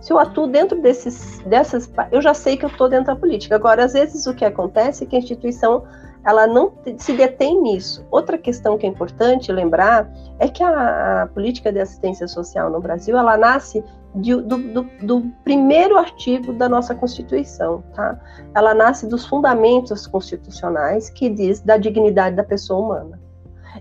[0.00, 3.54] Se eu atuo dentro desses, dessas, eu já sei que eu estou dentro da política.
[3.54, 5.84] Agora, às vezes o que acontece é que a instituição
[6.24, 8.04] ela não se detém nisso.
[8.10, 12.80] Outra questão que é importante lembrar é que a, a política de assistência social no
[12.80, 13.82] Brasil ela nasce
[14.14, 18.20] de, do, do, do, primeiro artigo da nossa Constituição, tá?
[18.54, 23.20] Ela nasce dos fundamentos constitucionais que diz da dignidade da pessoa humana.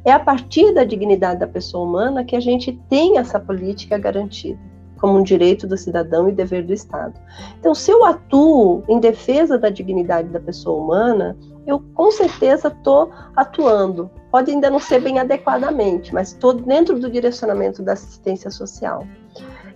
[0.06, 4.60] É a partir da dignidade da pessoa humana que a gente tem essa política garantida
[5.02, 7.20] como um direito do cidadão e dever do Estado.
[7.60, 13.12] Então, se eu atuo em defesa da dignidade da pessoa humana, eu com certeza estou
[13.36, 14.12] atuando.
[14.32, 19.06] Pode ainda não ser bem adequadamente, mas estou dentro do direcionamento da assistência social.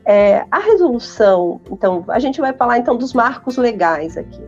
[0.06, 4.42] É, a resolução, então, a gente vai falar então dos marcos legais aqui.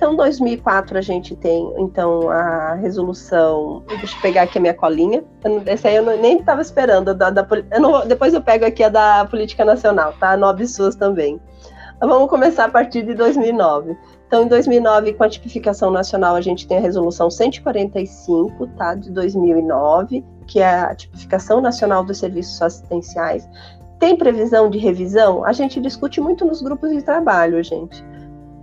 [0.00, 3.82] Então, em 2004 a gente tem então a resolução.
[3.86, 5.22] Deixa eu pegar aqui a minha colinha.
[5.66, 7.14] Essa aí eu não, nem estava esperando.
[7.14, 10.38] Da, da eu não, depois eu pego aqui a da política nacional, tá?
[10.38, 11.38] Nove suas também.
[12.00, 13.94] Vamos começar a partir de 2009.
[14.26, 19.10] Então, em 2009, com a tipificação nacional, a gente tem a resolução 145, tá, de
[19.10, 23.46] 2009, que é a tipificação nacional dos serviços assistenciais.
[24.00, 25.44] Tem previsão de revisão?
[25.44, 28.02] A gente discute muito nos grupos de trabalho, gente.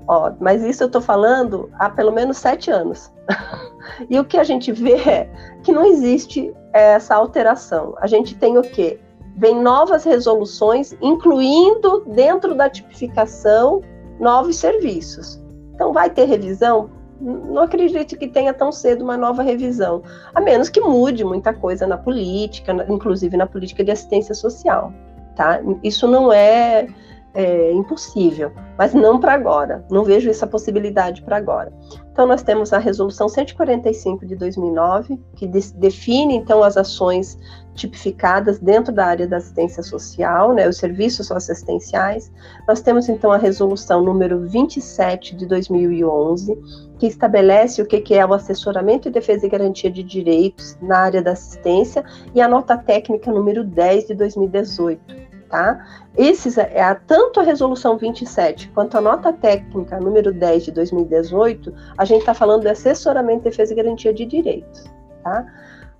[0.08, 3.14] Ó, mas isso eu estou falando há pelo menos sete anos.
[4.10, 5.30] e o que a gente vê é
[5.64, 7.94] que não existe essa alteração.
[8.00, 9.00] A gente tem o quê?
[9.36, 13.82] Vem novas resoluções, incluindo dentro da tipificação
[14.20, 15.40] novos serviços.
[15.76, 16.90] Então, vai ter revisão?
[17.22, 20.02] Não acredito que tenha tão cedo uma nova revisão,
[20.34, 24.92] a menos que mude muita coisa na política, inclusive na política de assistência social.
[25.38, 25.62] Tá?
[25.84, 26.88] Isso não é,
[27.32, 29.86] é impossível, mas não para agora.
[29.92, 31.72] Não vejo essa possibilidade para agora.
[32.12, 37.38] Então, nós temos a Resolução 145 de 2009, que de, define, então, as ações
[37.76, 42.32] tipificadas dentro da área da assistência social, né, os serviços assistenciais.
[42.68, 46.58] Nós temos, então, a Resolução número 27 de 2011,
[46.98, 51.22] que estabelece o que, é o assessoramento e defesa e garantia de direitos na área
[51.22, 55.86] da assistência, e a nota técnica número 10 de 2018 tá?
[56.18, 62.06] Esses, é, tanto a resolução 27 quanto a nota técnica número 10 de 2018, a
[62.06, 64.86] gente está falando de assessoramento, defesa e garantia de direitos,
[65.24, 65.46] tá?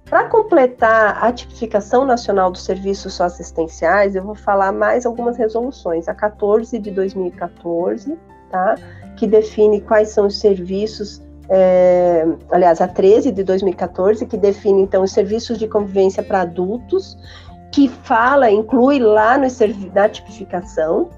[0.10, 6.08] Para completar a tipificação nacional dos serviços socioassistenciais, eu vou falar mais algumas resoluções.
[6.08, 8.18] A 14 de 2014,
[8.50, 8.76] tá?
[9.18, 15.04] Que define quais são os serviços é, aliás, a 13 de 2014, que define então
[15.04, 17.18] os serviços de convivência para adultos
[17.78, 19.46] que fala, inclui lá no,
[19.94, 21.12] na tipificação.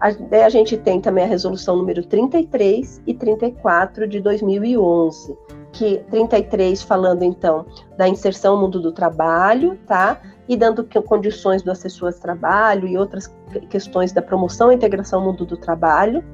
[0.00, 0.08] A,
[0.44, 5.38] a gente tem também a resolução número 33 e 34 de 2011,
[5.70, 7.64] que 33 falando então
[7.96, 10.20] da inserção no mundo do trabalho, tá?
[10.48, 13.32] E dando condições do acesso ao trabalho e outras
[13.68, 16.24] questões da promoção e integração ao mundo do trabalho.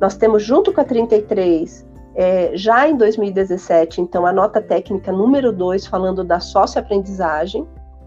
[0.00, 1.84] Nós temos junto com a 33
[2.14, 7.66] é, já em 2017, então, a nota técnica número 2, falando da socioaprendizagem,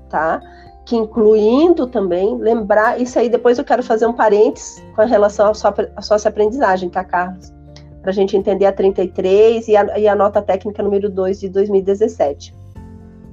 [0.10, 0.41] tá?
[0.89, 5.52] Que incluindo também, lembrar, isso aí depois eu quero fazer um parênteses com relação
[5.95, 7.54] à socioaprendizagem, tá, Carlos?
[8.02, 11.49] Para a gente entender a 33 e a, e a nota técnica número 2 de
[11.49, 12.56] 2017.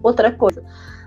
[0.03, 0.63] Outra coisa,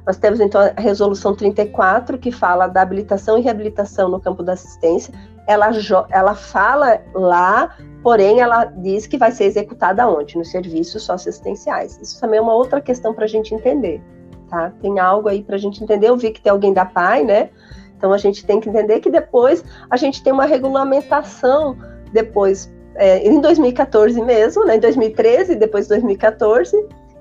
[0.08, 4.54] nós temos então a resolução 34, que fala da habilitação e reabilitação no campo da
[4.54, 5.14] assistência.
[5.46, 5.70] Ela,
[6.10, 10.36] ela fala lá porém ela diz que vai ser executada onde?
[10.36, 12.00] Nos serviços socioassistenciais.
[12.02, 14.02] Isso também é uma outra questão para a gente entender,
[14.50, 14.72] tá?
[14.82, 16.10] Tem algo aí para a gente entender.
[16.10, 17.50] Eu vi que tem alguém da PAI, né?
[17.98, 21.78] Então a gente tem que entender que depois a gente tem uma regulamentação
[22.14, 24.78] depois é, em 2014 mesmo, né?
[24.78, 26.76] Em 2013, depois 2014,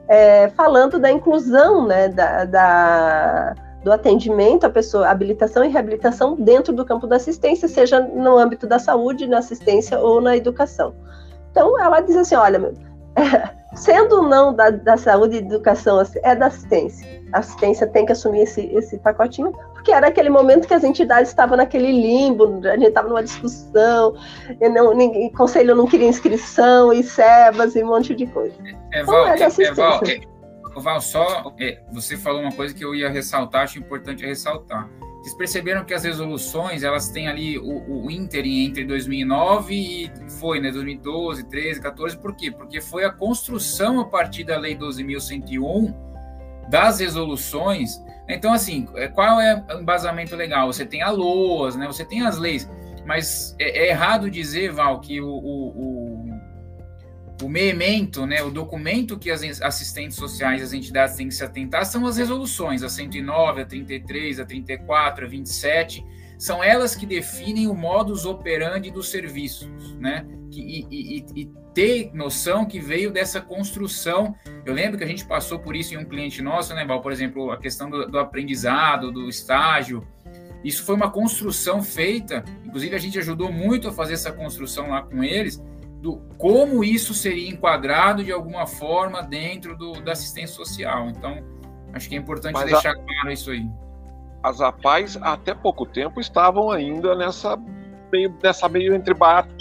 [0.08, 2.08] é, falando da inclusão, né?
[2.08, 8.00] da, da do atendimento à pessoa, habilitação e reabilitação dentro do campo da assistência, seja
[8.00, 10.94] no âmbito da saúde, na assistência ou na educação.
[11.50, 12.72] Então, ela diz assim: olha,
[13.74, 17.17] sendo não da, da saúde e educação, é da assistência.
[17.32, 21.30] A assistência tem que assumir esse, esse pacotinho, porque era aquele momento que as entidades
[21.30, 24.14] estavam naquele limbo, a gente estava numa discussão,
[24.60, 28.54] e não, ninguém, conselho não queria inscrição, e SEBAS, e um monte de coisa.
[28.92, 32.94] É, então, é, é, Val, é, Val, só é, você falou uma coisa que eu
[32.94, 34.88] ia ressaltar, acho importante ressaltar.
[35.20, 40.60] Vocês perceberam que as resoluções elas têm ali o, o ínterim entre 2009 e foi,
[40.60, 42.50] né, 2012, 13, 14, por quê?
[42.50, 46.07] Porque foi a construção a partir da Lei 12.101
[46.68, 48.00] das resoluções.
[48.28, 50.66] Então, assim, é, qual é o embasamento legal?
[50.72, 52.68] Você tem a LOAS, né, você tem as leis,
[53.06, 56.48] mas é, é errado dizer, Val, que o, o, o
[57.40, 62.04] o né, o documento que as assistentes sociais as entidades têm que se atentar são
[62.04, 66.04] as resoluções, a 109, a 33, a 34, a 27,
[66.38, 70.24] são elas que definem o modus operandi dos serviços, né?
[70.52, 74.34] E, e, e, ter noção que veio dessa construção.
[74.64, 76.86] Eu lembro que a gente passou por isso em um cliente nosso, né?
[76.86, 80.06] Por exemplo, a questão do, do aprendizado, do estágio.
[80.64, 85.02] Isso foi uma construção feita, inclusive a gente ajudou muito a fazer essa construção lá
[85.02, 85.62] com eles,
[86.00, 91.08] do como isso seria enquadrado de alguma forma dentro do, da assistência social.
[91.10, 91.44] Então,
[91.92, 93.68] acho que é importante Mas deixar a, claro isso aí.
[94.42, 97.58] As APAES, até pouco tempo, estavam ainda nessa
[98.12, 99.14] meio, nessa meio entre,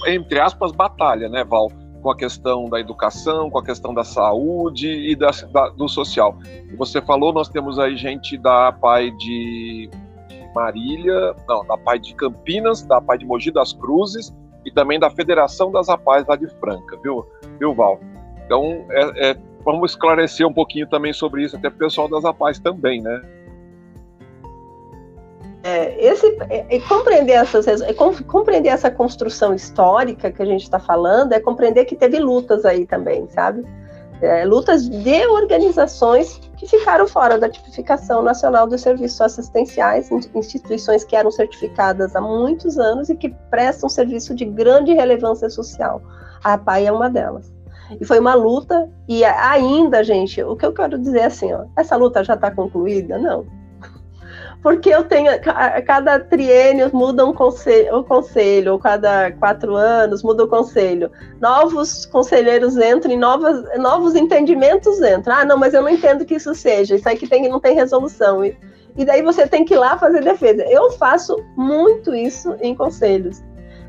[0.08, 1.72] entre aspas, batalha, né, Val?
[2.02, 6.38] Com a questão da educação, com a questão da saúde e da, da do social.
[6.78, 9.90] Você falou, nós temos aí gente da APAI de
[10.54, 14.34] Marília, não, da APAI de Campinas, da APAI de Mogi das Cruzes,
[14.68, 17.26] e também da Federação das Rapazes lá de Franca, viu,
[17.58, 18.00] viu Val?
[18.46, 22.62] Então, é, é, vamos esclarecer um pouquinho também sobre isso, até o pessoal das Rapazes
[22.62, 23.22] também, né?
[25.64, 30.80] É, esse, é, é compreender, essas, é, compreender essa construção histórica que a gente está
[30.80, 33.66] falando é compreender que teve lutas aí também, sabe?
[34.22, 41.16] É, lutas de organizações que ficaram fora da tipificação nacional dos serviços assistenciais, instituições que
[41.16, 46.02] eram certificadas há muitos anos e que prestam serviço de grande relevância social.
[46.44, 47.54] A APAI é uma delas.
[48.00, 51.66] E foi uma luta, e ainda, gente, o que eu quero dizer é assim, ó,
[51.78, 53.18] essa luta já está concluída?
[53.20, 53.57] Não
[54.62, 60.24] porque eu tenho a cada triênio muda um conselho, o conselho, ou cada quatro anos
[60.24, 61.12] muda o conselho.
[61.40, 65.36] Novos conselheiros entram e novas, novos entendimentos entram.
[65.36, 66.96] Ah, não, mas eu não entendo que isso seja.
[66.96, 68.44] Isso aí que tem, não tem resolução.
[68.44, 68.58] E,
[68.98, 70.64] e daí você tem que ir lá fazer defesa.
[70.64, 73.44] Eu faço muito isso em conselhos.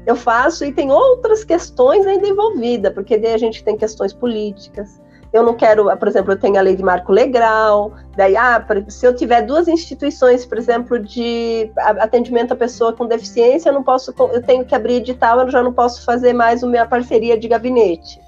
[0.07, 5.01] Eu faço e tem outras questões ainda envolvidas, porque daí a gente tem questões políticas,
[5.33, 9.07] eu não quero, por exemplo, eu tenho a lei de marco legal, daí, ah, se
[9.07, 14.15] eu tiver duas instituições, por exemplo, de atendimento à pessoa com deficiência, eu não posso,
[14.33, 17.47] eu tenho que abrir edital, eu já não posso fazer mais a minha parceria de
[17.47, 18.19] gabinete.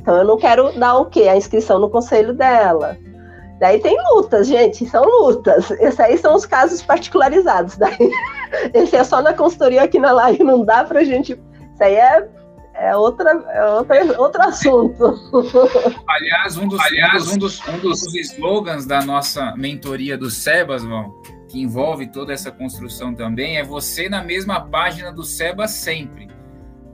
[0.00, 1.28] Então, eu não quero dar o quê?
[1.28, 2.96] A inscrição no conselho dela.
[3.60, 5.70] Daí tem lutas, gente, são lutas.
[5.72, 7.76] Esses aí são os casos particularizados.
[7.78, 8.10] Daí,
[8.72, 11.32] esse é só na consultoria aqui na live, não dá pra gente.
[11.32, 12.26] Isso aí é
[12.80, 15.04] é, outra, é outra, outro assunto.
[16.08, 21.20] Aliás, um dos, aliás, um dos, um dos slogans da nossa mentoria do Sebas, Vão,
[21.48, 26.28] que envolve toda essa construção também, é você na mesma página do Sebas sempre.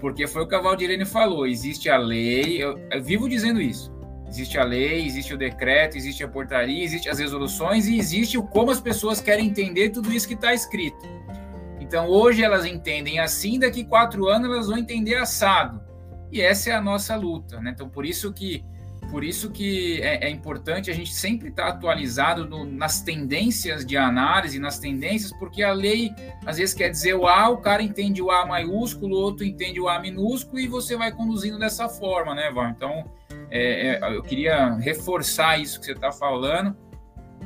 [0.01, 3.95] Porque foi o que a Valdirene falou: existe a lei, eu, eu vivo dizendo isso.
[4.28, 8.43] Existe a lei, existe o decreto, existe a portaria, existe as resoluções e existe o
[8.43, 10.99] como as pessoas querem entender tudo isso que está escrito.
[11.87, 15.80] Então, hoje elas entendem assim, daqui quatro anos elas vão entender assado.
[16.32, 17.70] E essa é a nossa luta, né?
[17.72, 18.64] Então, por isso que
[19.09, 23.87] por isso que é, é importante a gente sempre estar tá atualizado no, nas tendências
[23.87, 26.12] de análise, nas tendências, porque a lei
[26.45, 29.80] às vezes quer dizer o A, o cara entende o A maiúsculo, o outro entende
[29.80, 32.68] o A minúsculo e você vai conduzindo dessa forma, né, Val?
[32.68, 33.09] Então,
[33.49, 36.76] é, é, eu queria reforçar isso que você está falando,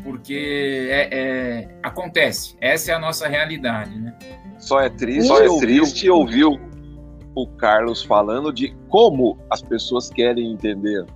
[0.03, 4.17] porque é, é, acontece, essa é a nossa realidade, né?
[4.59, 10.53] Só é triste, só é triste ouvir o Carlos falando de como as pessoas querem
[10.53, 11.07] entender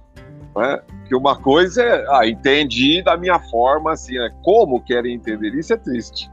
[0.57, 0.81] né?
[1.07, 5.73] Que uma coisa é, ah, entendi da minha forma, assim, é, como querem entender isso
[5.73, 6.31] é triste.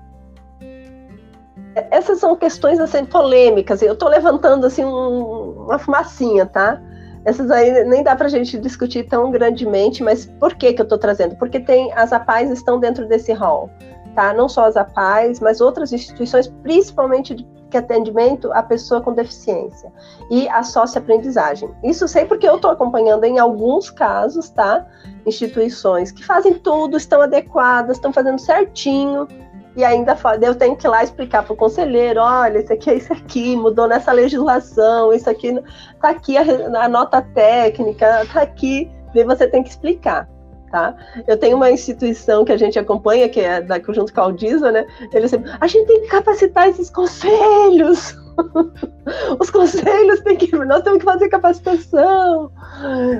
[1.89, 3.81] Essas são questões assim polêmicas.
[3.81, 6.81] Eu estou levantando assim um, uma fumacinha, tá?
[7.23, 10.83] Essas aí nem dá para a gente discutir tão grandemente, mas por que que eu
[10.83, 11.35] estou trazendo?
[11.35, 13.69] Porque tem as APAES estão dentro desse hall,
[14.15, 14.33] tá?
[14.33, 19.91] Não só as APAES, mas outras instituições, principalmente de que atendimento à pessoa com deficiência
[20.29, 21.69] e a sócio-aprendizagem.
[21.83, 24.85] Isso sei porque eu estou acompanhando em alguns casos, tá?
[25.25, 29.27] Instituições que fazem tudo, estão adequadas, estão fazendo certinho,
[29.75, 32.95] e ainda eu tenho que ir lá explicar para o conselheiro, olha, isso aqui é
[32.95, 35.47] isso aqui, mudou nessa legislação, isso aqui
[35.93, 36.43] está aqui a,
[36.83, 40.29] a, nota técnica, está aqui, e você tem que explicar.
[40.71, 40.95] Tá?
[41.27, 44.71] Eu tenho uma instituição que a gente acompanha, que é da, junto com a Aldisa,
[44.71, 44.87] né?
[45.11, 48.15] Ele sempre, a gente tem que capacitar esses conselhos.
[49.37, 52.49] Os conselhos têm que, nós temos que fazer capacitação,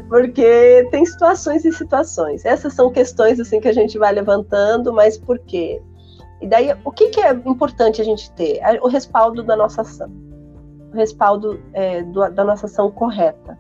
[0.08, 2.46] porque tem situações e situações.
[2.46, 5.82] Essas são questões assim que a gente vai levantando, mas por quê?
[6.42, 8.60] E daí, o que, que é importante a gente ter?
[8.82, 10.12] O respaldo da nossa ação,
[10.92, 13.58] o respaldo é, do, da nossa ação correta.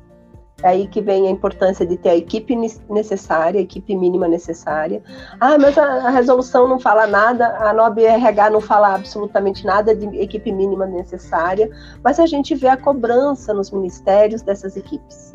[0.63, 2.55] É aí que vem a importância de ter a equipe
[2.89, 5.01] necessária, a equipe mínima necessária.
[5.39, 10.05] Ah, mas a, a resolução não fala nada, a NOB-RH não fala absolutamente nada de
[10.19, 11.69] equipe mínima necessária,
[12.03, 15.33] mas a gente vê a cobrança nos ministérios dessas equipes.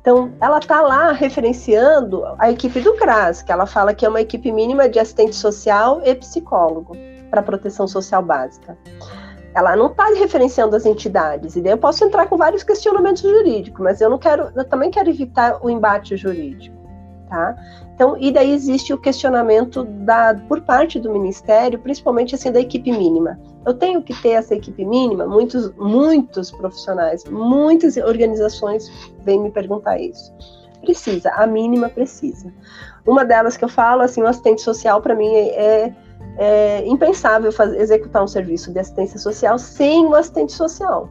[0.00, 4.20] Então, ela está lá referenciando a equipe do CRAS, que ela fala que é uma
[4.20, 6.96] equipe mínima de assistente social e psicólogo
[7.30, 8.76] para proteção social básica
[9.54, 11.56] ela não está referenciando as entidades.
[11.56, 14.90] E daí eu posso entrar com vários questionamentos jurídicos, mas eu não quero, eu também
[14.90, 16.76] quero evitar o embate jurídico,
[17.28, 17.56] tá?
[18.00, 22.90] Então, e daí existe o questionamento da, por parte do Ministério, principalmente assim da equipe
[22.90, 23.38] mínima.
[23.66, 25.26] Eu tenho que ter essa equipe mínima.
[25.26, 28.90] Muitos, muitos profissionais, muitas organizações
[29.22, 30.32] vêm me perguntar isso.
[30.80, 32.50] Precisa, a mínima precisa.
[33.06, 35.92] Uma delas que eu falo, assim, o assistente social para mim é
[36.38, 41.08] é impensável fazer, executar um serviço de assistência social sem um assistente social.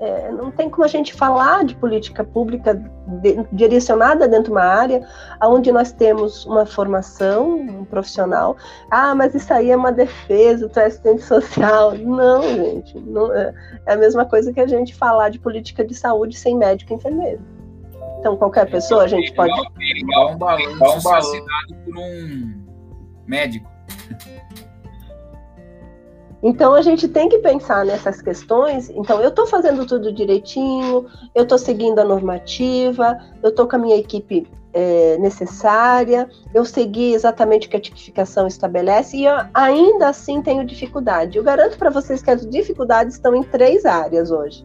[0.00, 4.62] É, não tem como a gente falar de política pública de, direcionada dentro de uma
[4.62, 5.04] área
[5.42, 8.56] onde nós temos uma formação um profissional.
[8.90, 11.94] Ah, mas isso aí é uma defesa, tu é assistente social.
[11.98, 12.98] Não, gente.
[13.00, 13.52] Não, é,
[13.86, 16.96] é a mesma coisa que a gente falar de política de saúde sem médico e
[16.96, 17.40] enfermeiro.
[18.20, 19.52] Então, qualquer pessoa, a gente pode.
[19.80, 22.64] Igual um balanço assinado por um
[23.26, 23.68] médico.
[26.42, 28.90] Então a gente tem que pensar nessas questões.
[28.90, 33.78] Então eu estou fazendo tudo direitinho, eu estou seguindo a normativa, eu estou com a
[33.78, 40.08] minha equipe é, necessária, eu segui exatamente o que a tipificação estabelece e eu ainda
[40.08, 41.36] assim tenho dificuldade.
[41.36, 44.64] Eu garanto para vocês que as dificuldades estão em três áreas hoje.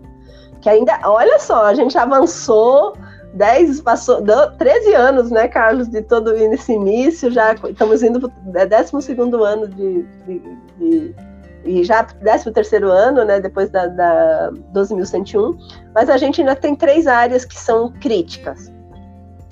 [0.62, 2.94] Que ainda, olha só, a gente avançou
[3.34, 4.22] 10, passou
[4.58, 9.14] 13 anos, né, Carlos, de todo esse início, já estamos indo para o 12
[9.44, 10.42] ano de, de,
[10.78, 11.16] de,
[11.64, 15.58] e já 13 terceiro ano, né, depois da, da 12.101,
[15.94, 18.72] mas a gente ainda tem três áreas que são críticas.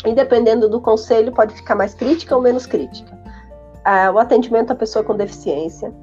[0.05, 3.18] E dependendo do conselho, pode ficar mais crítica ou menos crítica.
[3.86, 5.93] Ah, o atendimento à pessoa com deficiência,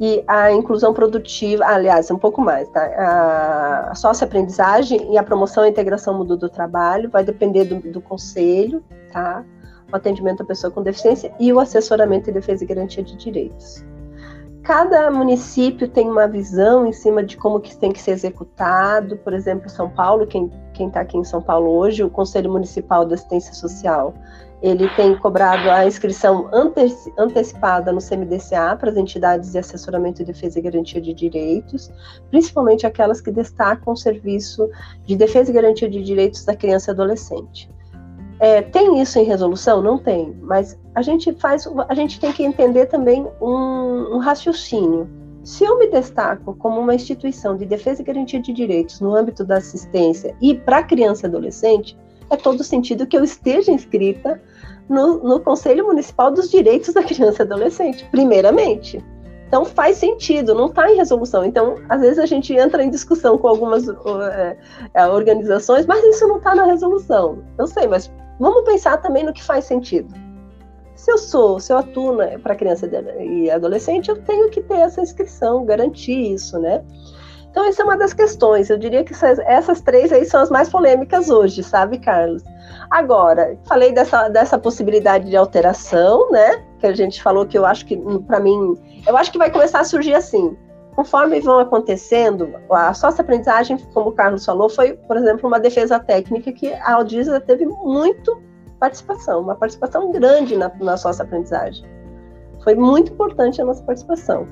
[0.00, 3.90] e a inclusão produtiva, aliás, um pouco mais, tá?
[3.90, 8.82] A sócio-aprendizagem e a promoção e integração mundo do trabalho vai depender do, do conselho,
[9.12, 9.44] tá?
[9.92, 13.84] O atendimento à pessoa com deficiência e o assessoramento e defesa e garantia de direitos.
[14.62, 19.16] Cada município tem uma visão em cima de como que tem que ser executado.
[19.16, 23.14] Por exemplo, São Paulo, quem está aqui em São Paulo hoje, o Conselho Municipal de
[23.14, 24.14] Assistência Social,
[24.62, 26.48] ele tem cobrado a inscrição
[27.18, 31.90] antecipada no CMDCA para as entidades de assessoramento, defesa e garantia de direitos,
[32.30, 34.70] principalmente aquelas que destacam o serviço
[35.04, 37.68] de defesa e garantia de direitos da criança e adolescente.
[38.40, 39.82] É, tem isso em resolução?
[39.82, 45.08] Não tem, mas a gente faz, a gente tem que entender também um, um raciocínio.
[45.44, 49.44] Se eu me destaco como uma instituição de defesa e garantia de direitos no âmbito
[49.44, 51.98] da assistência e para criança e adolescente,
[52.30, 54.40] é todo sentido que eu esteja inscrita
[54.88, 59.04] no, no Conselho Municipal dos Direitos da Criança e Adolescente, primeiramente.
[59.52, 61.44] Então faz sentido, não está em resolução.
[61.44, 64.56] Então, às vezes a gente entra em discussão com algumas é,
[64.94, 67.44] é, organizações, mas isso não está na resolução.
[67.58, 70.08] Eu sei, mas vamos pensar também no que faz sentido.
[70.96, 72.88] Se eu sou, se eu atuo né, para criança
[73.20, 76.82] e adolescente, eu tenho que ter essa inscrição, garantir isso, né?
[77.50, 78.70] Então, essa é uma das questões.
[78.70, 82.42] Eu diria que essas, essas três aí são as mais polêmicas hoje, sabe, Carlos?
[82.92, 86.62] Agora, falei dessa, dessa possibilidade de alteração, né?
[86.78, 88.74] Que a gente falou que eu acho que, hum, para mim,
[89.06, 90.54] eu acho que vai começar a surgir assim.
[90.94, 96.52] Conforme vão acontecendo, a sócio-aprendizagem, como o Carlos falou, foi, por exemplo, uma defesa técnica
[96.52, 98.42] que a Aldisa teve muito
[98.78, 101.86] participação, uma participação grande na, na sócio-aprendizagem.
[102.62, 104.46] Foi muito importante a nossa participação.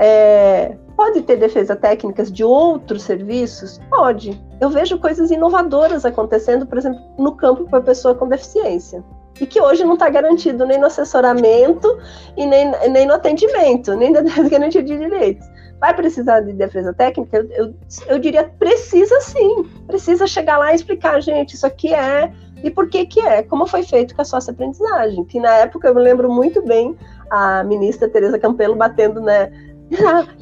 [0.00, 3.80] É, pode ter defesa técnicas de outros serviços?
[3.90, 4.40] Pode.
[4.60, 9.02] Eu vejo coisas inovadoras acontecendo, por exemplo, no campo para pessoa com deficiência.
[9.40, 11.98] E que hoje não está garantido nem no assessoramento
[12.36, 15.46] e nem, nem no atendimento, nem da garantia de direitos.
[15.80, 17.36] Vai precisar de defesa técnica?
[17.36, 17.74] Eu, eu,
[18.08, 19.64] eu diria precisa sim.
[19.86, 22.32] Precisa chegar lá e explicar, gente, isso aqui é
[22.62, 25.88] e por que que é, como foi feito com a sócia aprendizagem, que na época
[25.88, 26.96] eu me lembro muito bem
[27.30, 29.52] a ministra Tereza Campelo batendo, né,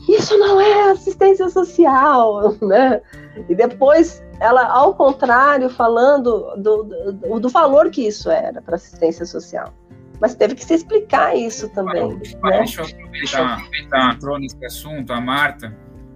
[0.08, 3.00] isso não é assistência social, né?
[3.48, 9.24] E depois ela, ao contrário, falando do, do, do valor que isso era para assistência
[9.24, 9.72] social.
[10.20, 12.14] Mas teve que se explicar isso também.
[12.14, 12.20] né?
[12.58, 15.74] Deixa eu aproveitar, entrou nesse assunto, a Marta,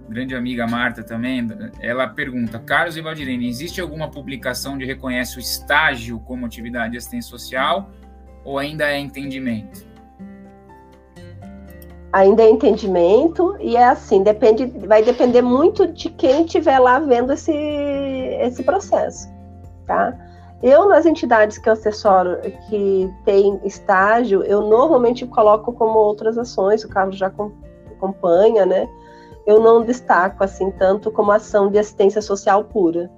[0.09, 1.47] grande amiga Marta também,
[1.79, 6.97] ela pergunta, Carlos e Valdirene, existe alguma publicação que reconhece o estágio como atividade de
[6.97, 7.91] assistência social
[8.43, 9.90] ou ainda é entendimento?
[12.11, 17.31] Ainda é entendimento e é assim, depende, vai depender muito de quem estiver lá vendo
[17.31, 19.29] esse, esse processo,
[19.87, 20.13] tá?
[20.61, 22.37] Eu, nas entidades que eu assessoro,
[22.69, 27.31] que tem estágio, eu normalmente coloco como outras ações, o Carlos já
[27.97, 28.87] acompanha, né?
[29.47, 33.09] Eu não destaco, assim, tanto como ação de assistência social pura.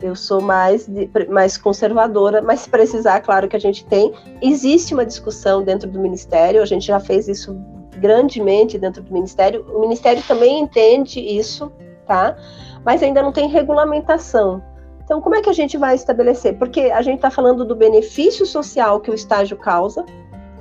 [0.00, 0.88] Eu sou mais,
[1.28, 4.12] mais conservadora, mas se precisar, claro que a gente tem.
[4.40, 7.56] Existe uma discussão dentro do Ministério, a gente já fez isso
[8.04, 9.64] grandemente dentro do Ministério.
[9.74, 11.72] O Ministério também entende isso,
[12.06, 12.36] tá?
[12.84, 14.62] Mas ainda não tem regulamentação.
[15.02, 16.58] Então, como é que a gente vai estabelecer?
[16.58, 20.04] Porque a gente está falando do benefício social que o estágio causa,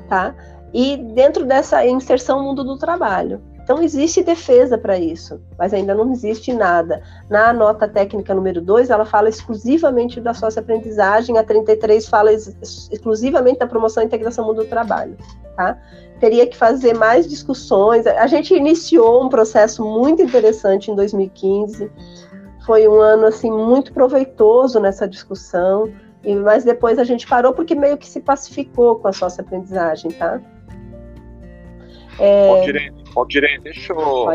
[0.08, 0.34] tá?
[0.74, 3.42] E dentro dessa inserção no mundo do trabalho.
[3.62, 7.02] Então, existe defesa para isso, mas ainda não existe nada.
[7.30, 13.60] Na nota técnica número 2, ela fala exclusivamente da sócio-aprendizagem, a 33 fala ex exclusivamente
[13.60, 15.18] da promoção e integração no mundo do trabalho.
[15.56, 15.78] Tá?
[16.24, 18.08] Teria que fazer mais discussões.
[18.08, 21.92] A gente iniciou um processo muito interessante em 2015.
[22.66, 25.92] Foi um ano assim muito proveitoso nessa discussão,
[26.42, 30.40] mas depois a gente parou porque meio que se pacificou com a sócio-aprendizagem, tá?
[32.18, 32.48] É...
[33.14, 34.30] Valdirene, deixa eu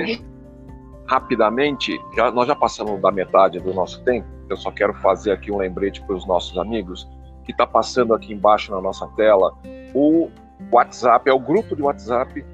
[1.06, 5.50] rapidamente, já, nós já passamos da metade do nosso tempo, eu só quero fazer aqui
[5.50, 7.08] um lembrete para os nossos amigos,
[7.46, 9.54] que está passando aqui embaixo na nossa tela,
[9.94, 10.28] o
[10.72, 12.44] WhatsApp, é o grupo de WhatsApp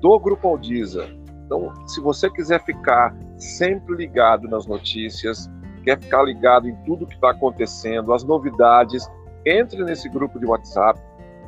[0.00, 1.08] do Grupo Aldiza.
[1.46, 5.50] Então, se você quiser ficar sempre ligado nas notícias,
[5.84, 9.08] quer ficar ligado em tudo que está acontecendo, as novidades,
[9.44, 11.00] entre nesse grupo de WhatsApp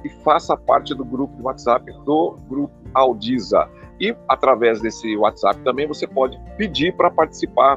[0.05, 3.69] e faça parte do grupo de WhatsApp do Grupo Aldiza.
[4.01, 7.77] E através desse WhatsApp também você pode pedir para participar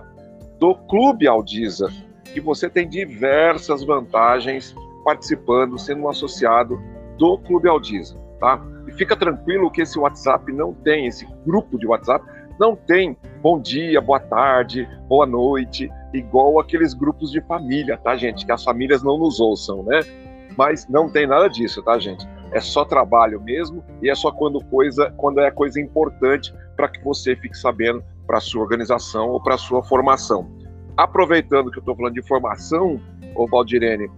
[0.59, 1.89] do Clube Aldiza,
[2.25, 4.75] que você tem diversas vantagens
[5.05, 6.81] participando, sendo um associado
[7.17, 8.61] do Clube Aldiza, tá?
[8.87, 12.25] E fica tranquilo que esse WhatsApp não tem, esse grupo de WhatsApp
[12.59, 18.45] não tem bom dia, boa tarde, boa noite, igual aqueles grupos de família, tá, gente?
[18.45, 19.99] Que as famílias não nos ouçam, né?
[20.57, 22.27] Mas não tem nada disso, tá, gente?
[22.51, 27.03] é só trabalho mesmo e é só quando coisa quando é coisa importante para que
[27.03, 30.49] você fique sabendo para sua organização ou para sua formação.
[30.95, 32.99] Aproveitando que eu estou falando de formação,
[33.35, 34.09] ô Valdirene,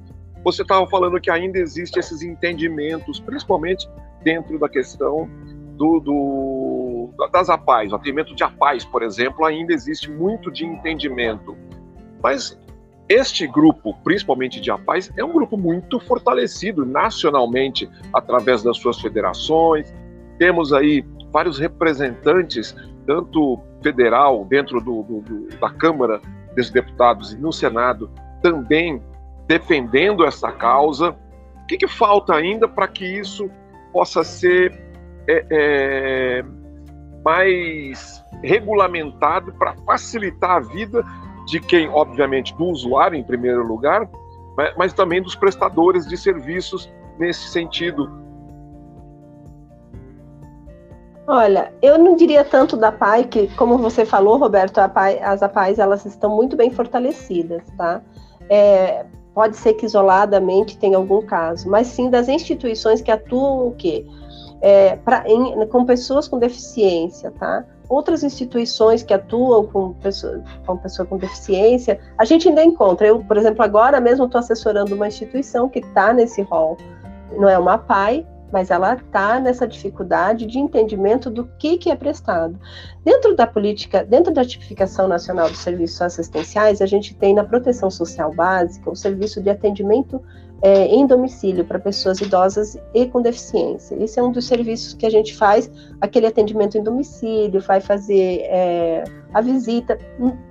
[0.43, 3.87] você estava falando que ainda existe esses entendimentos, principalmente
[4.23, 5.29] dentro da questão
[5.75, 11.57] do, do das APAES, o atendimento de APAES, por exemplo, ainda existe muito de entendimento.
[12.21, 12.57] Mas
[13.07, 19.91] este grupo, principalmente de APAES, é um grupo muito fortalecido nacionalmente através das suas federações.
[20.37, 22.75] Temos aí vários representantes,
[23.07, 26.21] tanto federal, dentro do, do, do, da Câmara
[26.55, 28.11] dos Deputados e no Senado,
[28.41, 29.01] também
[29.47, 31.15] defendendo essa causa.
[31.63, 33.49] O que, que falta ainda para que isso
[33.91, 34.71] possa ser
[35.27, 36.45] é, é,
[37.23, 41.03] mais regulamentado para facilitar a vida
[41.45, 44.01] de quem, obviamente, do usuário em primeiro lugar,
[44.57, 48.09] né, mas também dos prestadores de serviços nesse sentido.
[51.27, 55.77] Olha, eu não diria tanto da PAI, que, como você falou, Roberto, PAI, as APAIs
[55.77, 58.01] elas estão muito bem fortalecidas, tá?
[58.49, 59.05] É,
[59.39, 64.05] pode ser que isoladamente tenha algum caso, mas sim das instituições que atuam o quê?
[64.59, 67.63] É, pra, em, com pessoas com deficiência, tá?
[67.87, 73.07] Outras instituições que atuam com pessoa, com pessoa com deficiência, a gente ainda encontra.
[73.07, 76.75] Eu, por exemplo, agora mesmo estou assessorando uma instituição que está nesse rol.
[77.37, 81.95] Não é uma PAI, mas ela está nessa dificuldade de entendimento do que, que é
[81.95, 82.59] prestado.
[83.03, 87.89] Dentro da política, dentro da tipificação nacional dos serviços assistenciais, a gente tem na proteção
[87.89, 90.21] social básica o serviço de atendimento
[90.61, 93.95] é, em domicílio para pessoas idosas e com deficiência.
[94.01, 95.71] Esse é um dos serviços que a gente faz,
[96.01, 99.97] aquele atendimento em domicílio, vai fazer é, a visita.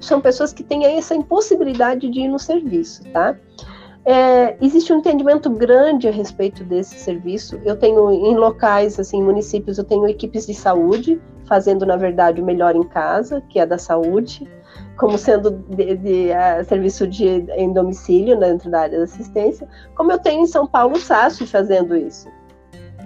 [0.01, 3.37] São pessoas que têm essa impossibilidade de ir no serviço, tá?
[4.05, 7.61] É, existe um entendimento grande a respeito desse serviço.
[7.65, 12.45] Eu tenho em locais, assim, municípios, eu tenho equipes de saúde fazendo, na verdade, o
[12.45, 14.49] melhor em casa, que é da saúde,
[14.97, 19.69] como sendo de, de uh, serviço de, em domicílio né, dentro da área da assistência,
[19.95, 22.29] como eu tenho em São Paulo o SASF fazendo isso.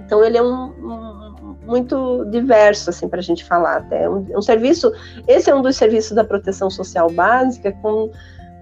[0.04, 4.42] Então ele é um, um muito diverso assim para a gente falar até um, um
[4.42, 4.92] serviço.
[5.28, 8.10] Esse é um dos serviços da proteção social básica com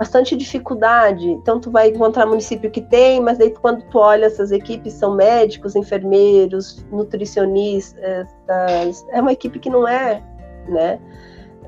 [0.01, 1.29] bastante dificuldade.
[1.29, 5.77] Então, tu vai encontrar município que tem, mas quando tu olha essas equipes, são médicos,
[5.77, 8.27] enfermeiros, nutricionistas,
[9.11, 10.23] é uma equipe que não é,
[10.67, 10.99] né?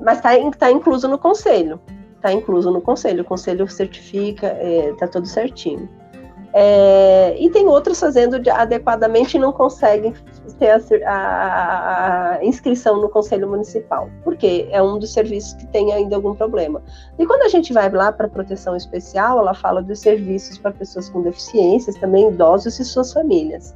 [0.01, 1.79] Mas está tá incluso no conselho.
[2.17, 3.21] Está incluso no conselho.
[3.21, 4.57] O conselho certifica,
[4.93, 5.87] está é, tudo certinho.
[6.55, 10.13] É, e tem outros fazendo adequadamente e não conseguem
[10.59, 15.93] ter a, a, a, inscrição no Conselho Municipal, porque é um dos serviços que tem
[15.93, 16.83] ainda algum problema.
[17.19, 20.73] E quando a gente vai lá para a proteção especial, ela fala dos serviços para
[20.73, 23.75] pessoas com deficiências, também idosos e suas famílias.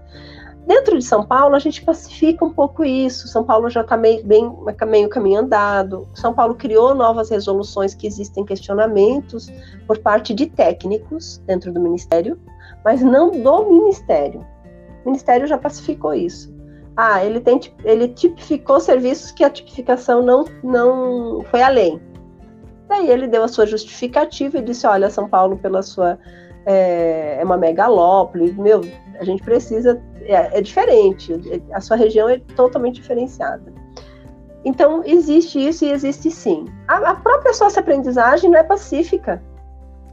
[0.66, 3.28] Dentro de São Paulo, a gente pacifica um pouco isso.
[3.28, 4.52] São Paulo já está meio, bem,
[4.88, 6.08] meio caminho andado.
[6.12, 9.48] São Paulo criou novas resoluções que existem questionamentos
[9.86, 12.36] por parte de técnicos dentro do Ministério,
[12.84, 14.40] mas não do Ministério.
[15.04, 16.54] O Ministério já pacificou isso.
[16.96, 22.00] Ah, ele, tem, ele tipificou serviços que a tipificação não, não foi além.
[22.88, 26.18] Daí ele deu a sua justificativa e disse: olha, São Paulo, pela sua.
[26.68, 28.80] É, é uma megalópole, meu,
[29.20, 31.32] a gente precisa é, é diferente,
[31.72, 33.72] a sua região é totalmente diferenciada.
[34.64, 36.64] Então, existe isso e existe sim.
[36.88, 39.40] A, a própria sócia-aprendizagem não é pacífica.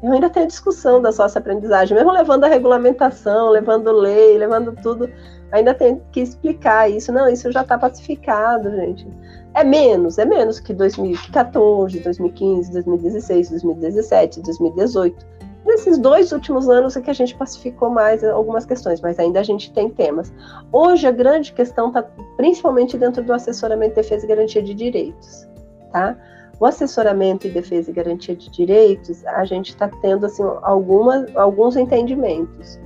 [0.04, 5.10] Eu ainda tenho discussão da sócia-aprendizagem, mesmo levando a regulamentação, levando lei, levando tudo,
[5.49, 7.10] ainda tem que explicar isso.
[7.14, 9.08] Não, isso já está pacificado, gente.
[9.54, 15.26] É menos, é menos que 2014, 2015, 2016, 2017, 2018.
[15.66, 19.43] Nesses dois últimos anos é que a gente pacificou mais algumas questões, mas ainda a
[19.43, 20.34] gente tem temas.
[20.70, 22.04] Hoje a grande questão está
[22.36, 25.47] principalmente dentro do assessoramento, defesa e garantia de direitos,
[25.93, 26.18] tá?
[26.60, 32.80] O assessoramento e defesa e garantia de direitos, a gente está tendo assim alguns entendimentos.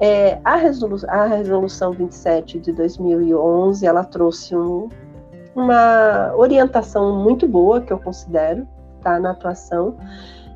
[0.00, 4.88] É, a, resolu a resolução 27 de 2011, ela trouxe um,
[5.54, 8.66] uma orientação muito boa que eu considero,
[9.02, 9.96] tá, na atuação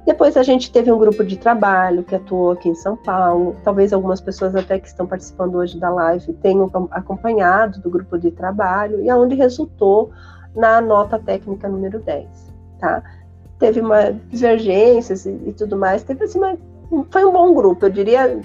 [0.08, 3.54] depois a gente teve um grupo de trabalho que atuou aqui em São Paulo.
[3.62, 8.30] Talvez algumas pessoas até que estão participando hoje da live tenham acompanhado do grupo de
[8.30, 10.10] trabalho e aonde resultou
[10.54, 12.26] na nota técnica número 10,
[12.78, 13.02] tá?
[13.58, 16.02] Teve uma divergências e, e tudo mais.
[16.02, 16.56] Teve assim, uma,
[17.10, 18.40] foi um bom grupo, eu diria.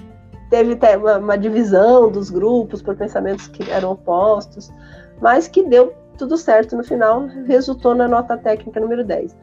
[0.50, 4.72] Teve uma, uma divisão dos grupos por pensamentos que eram opostos,
[5.20, 9.34] mas que deu tudo certo no final, resultou na nota técnica número 10.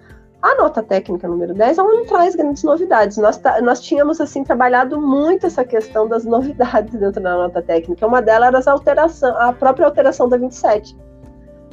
[0.41, 3.17] A nota técnica número 10, ela não traz grandes novidades.
[3.17, 8.07] Nós, nós tínhamos, assim, trabalhado muito essa questão das novidades dentro da nota técnica.
[8.07, 10.97] Uma delas era a, alteração, a própria alteração da 27.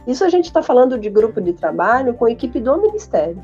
[0.09, 3.41] Isso a gente está falando de grupo de trabalho com equipe do Ministério.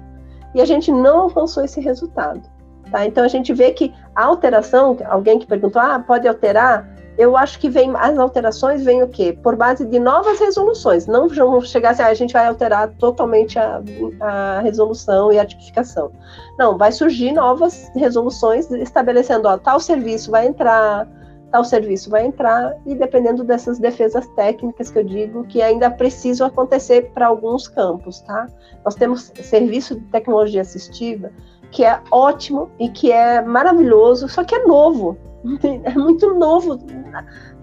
[0.55, 2.43] E a gente não alcançou esse resultado.
[2.91, 3.07] Tá?
[3.07, 6.95] Então a gente vê que a alteração, alguém que perguntou, ah, pode alterar?
[7.17, 9.37] eu acho que vem as alterações vêm o quê?
[9.41, 11.07] Por base de novas resoluções.
[11.07, 13.81] Não vamos chegar assim, ah, a gente vai alterar totalmente a,
[14.21, 16.11] a resolução e a tipificação.
[16.59, 21.07] Não, vai surgir novas resoluções estabelecendo, ó, tal serviço vai entrar,
[21.55, 26.49] tal serviço vai entrar, e dependendo dessas defesas técnicas que eu digo, que ainda precisam
[26.49, 28.49] acontecer para alguns campos, tá?
[28.85, 31.31] Nós temos serviço de tecnologia assistiva,
[31.71, 35.17] que é ótimo e que é maravilhoso, só que é novo
[35.85, 36.77] é muito novo,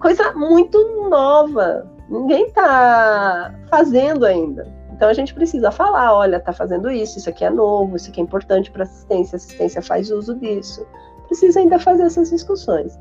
[0.00, 0.78] coisa muito
[1.10, 1.86] nova.
[2.08, 4.66] Ninguém está fazendo ainda.
[4.90, 8.20] Então a gente precisa falar, olha, está fazendo isso, isso aqui é novo, isso aqui
[8.20, 10.86] é importante para assistência, assistência faz uso disso.
[11.26, 12.98] Precisa ainda fazer essas discussões.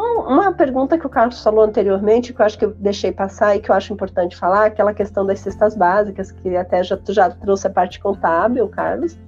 [0.00, 3.60] Uma pergunta que o Carlos falou anteriormente, que eu acho que eu deixei passar e
[3.60, 7.66] que eu acho importante falar, aquela questão das cestas básicas, que até já, já trouxe
[7.66, 9.18] a parte contábil, Carlos.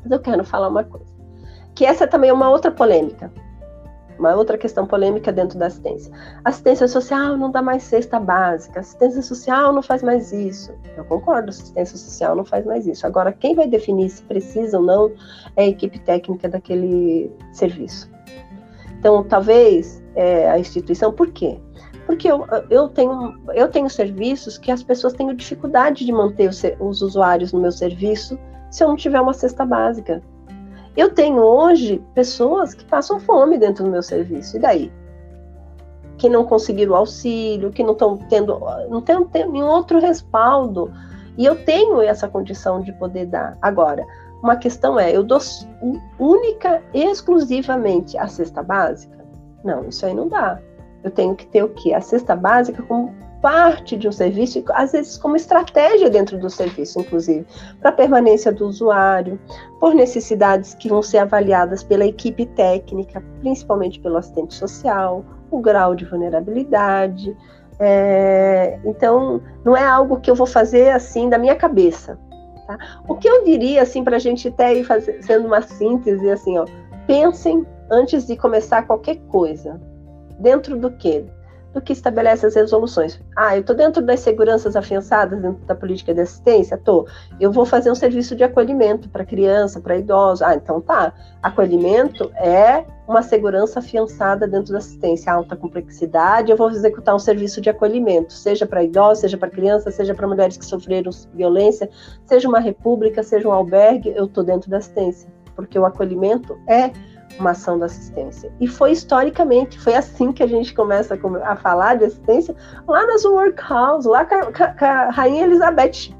[0.00, 1.12] Mas eu quero falar uma coisa.
[1.74, 3.32] Que essa também é uma outra polêmica.
[4.16, 6.12] Uma outra questão polêmica dentro da assistência.
[6.44, 10.72] Assistência social não dá mais cesta básica, assistência social não faz mais isso.
[10.96, 13.04] Eu concordo, assistência social não faz mais isso.
[13.04, 15.10] Agora, quem vai definir se precisa ou não
[15.56, 18.13] é a equipe técnica daquele serviço.
[19.04, 21.60] Então, talvez é, a instituição, por quê?
[22.06, 26.62] Porque eu, eu, tenho, eu tenho serviços que as pessoas têm dificuldade de manter os,
[26.80, 28.38] os usuários no meu serviço
[28.70, 30.22] se eu não tiver uma cesta básica.
[30.96, 34.56] Eu tenho hoje pessoas que passam fome dentro do meu serviço.
[34.56, 34.92] E daí?
[36.16, 39.18] Que não conseguiram auxílio, que não estão tendo, não tem,
[39.50, 40.90] nenhum outro respaldo.
[41.36, 43.58] E eu tenho essa condição de poder dar.
[43.60, 44.02] Agora,
[44.44, 45.40] uma questão é, eu dou
[46.18, 49.24] única exclusivamente a cesta básica?
[49.64, 50.60] Não, isso aí não dá.
[51.02, 51.94] Eu tenho que ter o quê?
[51.94, 57.00] A cesta básica como parte de um serviço, às vezes como estratégia dentro do serviço,
[57.00, 57.46] inclusive,
[57.80, 59.38] para a permanência do usuário,
[59.80, 65.94] por necessidades que vão ser avaliadas pela equipe técnica, principalmente pelo assistente social, o grau
[65.94, 67.36] de vulnerabilidade.
[67.78, 72.18] É, então, não é algo que eu vou fazer assim da minha cabeça.
[72.66, 72.78] Tá?
[73.06, 76.64] O que eu diria, assim, para a gente até ir fazendo uma síntese, assim, ó,
[77.06, 79.80] pensem antes de começar qualquer coisa.
[80.38, 81.24] Dentro do quê?
[81.74, 83.20] Do que estabelece as resoluções.
[83.36, 86.76] Ah, eu estou dentro das seguranças afiançadas dentro da política de assistência?
[86.76, 87.06] Estou.
[87.40, 90.40] Eu vou fazer um serviço de acolhimento para criança, para idosos.
[90.40, 91.12] Ah, então tá.
[91.42, 96.50] Acolhimento é uma segurança afiançada dentro da assistência, alta complexidade.
[96.50, 100.28] Eu vou executar um serviço de acolhimento, seja para idosos, seja para crianças, seja para
[100.28, 101.90] mulheres que sofreram violência,
[102.24, 106.92] seja uma república, seja um albergue, eu estou dentro da assistência, porque o acolhimento é
[107.38, 108.52] uma ação da assistência.
[108.60, 112.54] E foi historicamente, foi assim que a gente começa a falar de assistência
[112.86, 116.14] lá nas workhouse, lá com a, com a Rainha Elizabeth.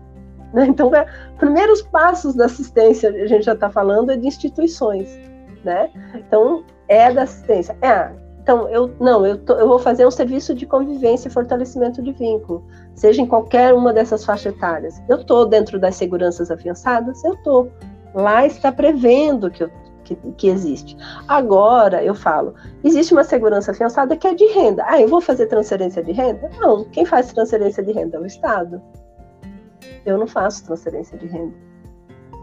[0.53, 0.67] Né?
[0.67, 1.07] Então, é,
[1.39, 5.19] primeiros passos da assistência, a gente já está falando, é de instituições.
[5.65, 5.91] Né?
[6.15, 7.77] Então, é da assistência.
[7.83, 8.11] É,
[8.45, 12.13] então, eu não, eu, tô, eu vou fazer um serviço de convivência e fortalecimento de
[12.13, 12.63] vínculo,
[12.95, 15.03] seja em qualquer uma dessas faixas etárias.
[15.09, 17.25] Eu estou dentro das seguranças afiançadas?
[17.25, 17.71] Eu estou.
[18.15, 19.71] Lá está prevendo que eu
[20.05, 20.97] que, que, existe.
[21.27, 24.85] Agora, eu falo, existe uma segurança afiançada que é de renda.
[24.87, 26.51] Ah, eu vou fazer transferência de renda?
[26.59, 28.81] Não, quem faz transferência de renda é o Estado.
[30.05, 31.55] Eu não faço transferência de renda.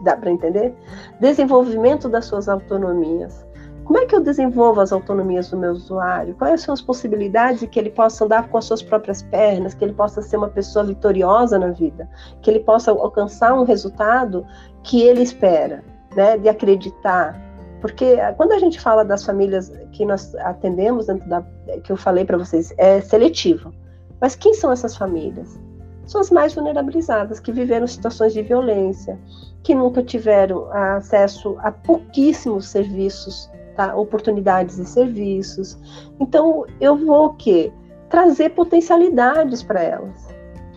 [0.02, 0.74] Dá para entender?
[1.20, 3.46] Desenvolvimento das suas autonomias.
[3.84, 6.34] Como é que eu desenvolvo as autonomias do meu usuário?
[6.36, 9.84] Quais são as possibilidades de que ele possa andar com as suas próprias pernas, que
[9.84, 12.08] ele possa ser uma pessoa vitoriosa na vida,
[12.40, 14.46] que ele possa alcançar um resultado
[14.82, 15.84] que ele espera,
[16.14, 17.38] né, de acreditar,
[17.82, 21.44] porque ah, quando a gente fala das famílias que nós atendemos dentro da
[21.82, 23.74] que eu falei para vocês, é seletivo.
[24.20, 25.60] Mas quem são essas famílias?
[26.06, 29.18] São as mais vulnerabilizadas, que viveram situações de violência,
[29.64, 33.96] que nunca tiveram acesso a pouquíssimos serviços, tá?
[33.96, 35.76] oportunidades de serviços.
[36.20, 37.72] Então, eu vou o quê?
[38.08, 40.28] Trazer potencialidades para elas,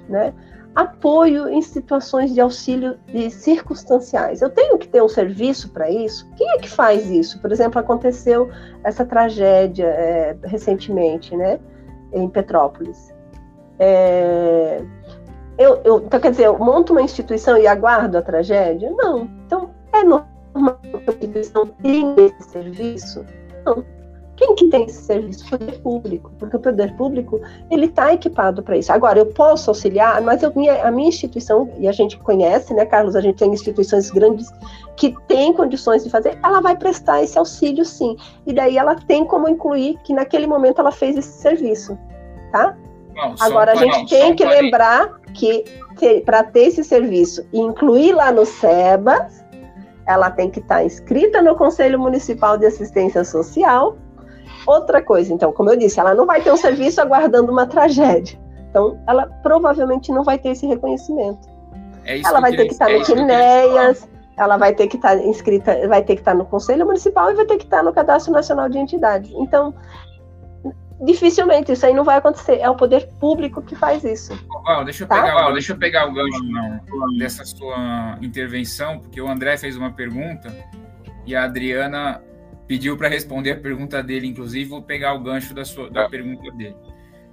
[0.10, 0.34] né?
[0.76, 4.42] Apoio em situações de auxílio de circunstanciais.
[4.42, 6.30] Eu tenho que ter um serviço para isso?
[6.36, 7.40] Quem é que faz isso?
[7.40, 8.50] Por exemplo, aconteceu
[8.84, 11.60] essa tragédia é, recentemente, né,
[12.12, 13.16] em Petrópolis.
[13.80, 14.82] É,
[15.58, 18.92] eu, eu, então, quer dizer, eu monto uma instituição e aguardo a tragédia?
[18.92, 19.30] Não.
[19.46, 20.28] Então, é normal
[20.92, 23.26] que a instituição tenha esse serviço?
[23.66, 23.84] Não.
[24.36, 25.46] Quem que tem esse serviço?
[25.46, 28.92] O poder público, porque o poder público ele está equipado para isso.
[28.92, 32.86] Agora, eu posso auxiliar, mas eu, minha, a minha instituição, e a gente conhece, né,
[32.86, 34.52] Carlos, a gente tem instituições grandes
[34.98, 38.18] que têm condições de fazer, ela vai prestar esse auxílio sim.
[38.46, 41.98] E daí ela tem como incluir que naquele momento ela fez esse serviço,
[42.52, 42.76] tá?
[43.16, 45.64] Não, Agora, a gente não, tem que lembrar que
[46.26, 49.46] para ter esse serviço e incluir lá no SEBAS,
[50.06, 53.98] ela tem que estar tá inscrita no Conselho Municipal de Assistência Social
[54.66, 58.40] Outra coisa, então, como eu disse, ela não vai ter um serviço aguardando uma tragédia.
[58.70, 61.48] Então, ela provavelmente não vai ter esse reconhecimento.
[62.04, 64.08] É ela vai ter que estar no Quinéias,
[64.38, 67.46] ela vai ter que estar inscrita, vai ter que estar no Conselho Municipal e vai
[67.46, 69.32] ter que estar no Cadastro Nacional de Entidades.
[69.36, 69.74] Então,
[71.02, 72.58] dificilmente isso aí não vai acontecer.
[72.60, 74.34] É o poder público que faz isso.
[74.64, 75.22] Val, deixa eu tá?
[75.22, 76.80] pegar, Val, deixa eu pegar o gancho não,
[77.18, 80.54] dessa sua intervenção, porque o André fez uma pergunta
[81.26, 82.22] e a Adriana
[82.68, 86.52] pediu para responder a pergunta dele, inclusive, vou pegar o gancho da, sua, da pergunta
[86.52, 86.76] dele.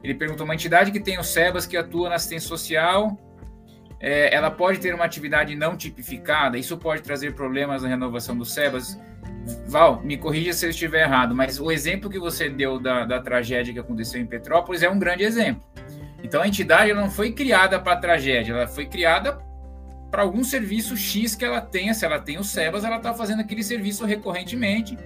[0.03, 3.17] Ele perguntou: uma entidade que tem o SEBAS, que atua na assistência social,
[4.01, 6.59] é, ela pode ter uma atividade não tipificada?
[6.59, 8.99] Isso pode trazer problemas na renovação do SEBAS?
[9.67, 13.21] Val, me corrija se eu estiver errado, mas o exemplo que você deu da, da
[13.21, 15.63] tragédia que aconteceu em Petrópolis é um grande exemplo.
[16.23, 19.39] Então a entidade não foi criada para tragédia, ela foi criada
[20.11, 21.95] para algum serviço X que ela tenha.
[21.95, 24.97] Se ela tem o SEBAS, ela está fazendo aquele serviço recorrentemente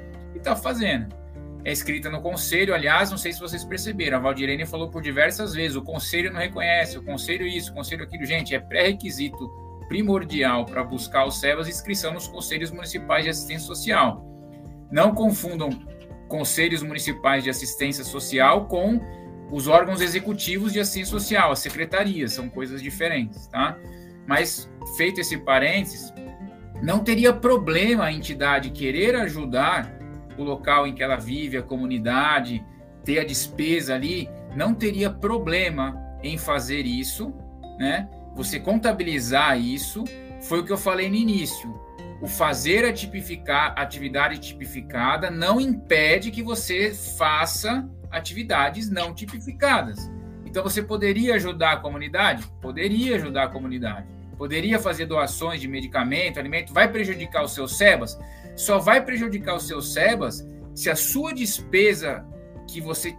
[0.47, 1.15] está fazendo.
[1.65, 5.53] É escrita no conselho, aliás, não sei se vocês perceberam, a Valdirene falou por diversas
[5.53, 8.25] vezes: o conselho não reconhece, o conselho isso, o conselho aquilo.
[8.25, 9.51] Gente, é pré-requisito
[9.89, 14.25] primordial para buscar o SEBAS inscrição nos conselhos municipais de assistência social.
[14.93, 15.71] Não confundam
[16.29, 19.01] conselhos municipais de assistência social com
[19.51, 23.79] os órgãos executivos de assistência social, as secretarias, são coisas diferentes, tá?
[24.27, 26.13] Mas, feito esse parênteses,
[26.83, 29.96] não teria problema a entidade querer ajudar
[30.37, 32.65] o local em que ela vive, a comunidade,
[33.05, 37.33] ter a despesa ali, não teria problema em fazer isso,
[37.79, 38.09] né?
[38.35, 40.05] Você contabilizar isso,
[40.43, 41.75] foi o que eu falei no início.
[42.21, 50.11] O fazer a tipificar, atividade tipificada não impede que você faça atividades não tipificadas.
[50.45, 52.47] Então você poderia ajudar a comunidade?
[52.63, 54.07] Poderia ajudar a comunidade.
[54.39, 58.19] Poderia fazer doações de medicamento, alimento, vai prejudicar os seus SEBAS?
[58.57, 62.27] Só vai prejudicar os seus SEBAS se a sua despesa
[62.69, 63.17] que você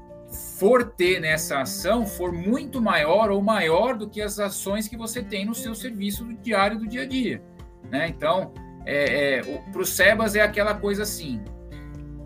[0.59, 5.23] for ter nessa ação for muito maior ou maior do que as ações que você
[5.23, 7.41] tem no seu serviço diário do dia a dia.
[7.89, 8.09] Né?
[8.09, 8.51] Então,
[8.85, 11.41] é, é, para os SEBAS é aquela coisa assim,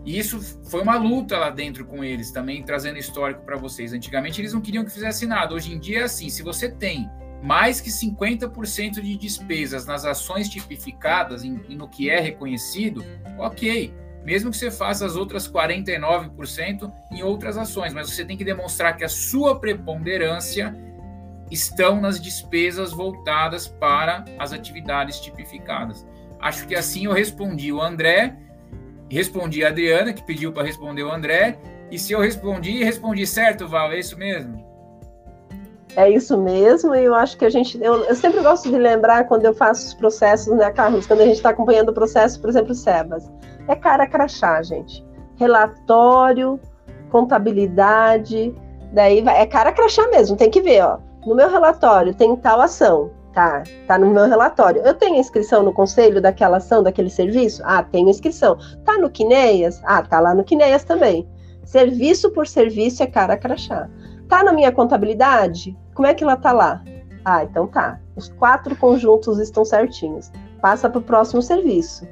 [0.04, 3.92] e isso foi uma luta lá dentro com eles, também trazendo histórico para vocês.
[3.92, 5.54] Antigamente eles não queriam que fizesse nada.
[5.54, 7.08] Hoje em dia é assim: se você tem
[7.42, 13.04] mais que 50% de despesas nas ações tipificadas e no que é reconhecido,
[13.38, 13.92] ok.
[14.24, 18.96] Mesmo que você faça as outras 49% em outras ações, mas você tem que demonstrar
[18.96, 20.74] que a sua preponderância
[21.50, 26.06] estão nas despesas voltadas para as atividades tipificadas.
[26.38, 28.38] Acho que assim eu respondi o André
[29.12, 31.58] respondi a Adriana, que pediu para responder o André.
[31.90, 34.64] E se eu respondi, respondi certo, Val, é isso mesmo?
[35.94, 37.78] É isso mesmo, e eu acho que a gente.
[37.82, 41.06] Eu, eu, sempre gosto de lembrar quando eu faço os processos, né, Carlos?
[41.06, 43.30] Quando a gente está acompanhando o processo, por exemplo, SEBAS.
[43.68, 45.04] É cara crachá, gente.
[45.36, 46.58] Relatório,
[47.10, 48.54] contabilidade,
[48.92, 50.98] daí vai, é cara crachá mesmo, tem que ver, ó.
[51.26, 53.10] No meu relatório tem tal ação.
[53.34, 54.82] Tá, tá no meu relatório.
[54.82, 57.62] Eu tenho inscrição no conselho daquela ação, daquele serviço?
[57.64, 58.58] Ah, tenho inscrição.
[58.84, 59.80] Tá no Quineias?
[59.84, 61.26] Ah, tá lá no Quineias também.
[61.64, 63.88] Serviço por serviço é cara crachá.
[64.32, 65.76] Tá na minha contabilidade?
[65.92, 66.82] Como é que ela tá lá?
[67.22, 68.00] Ah, então tá.
[68.16, 70.32] Os quatro conjuntos estão certinhos.
[70.58, 72.08] Passa para o próximo serviço,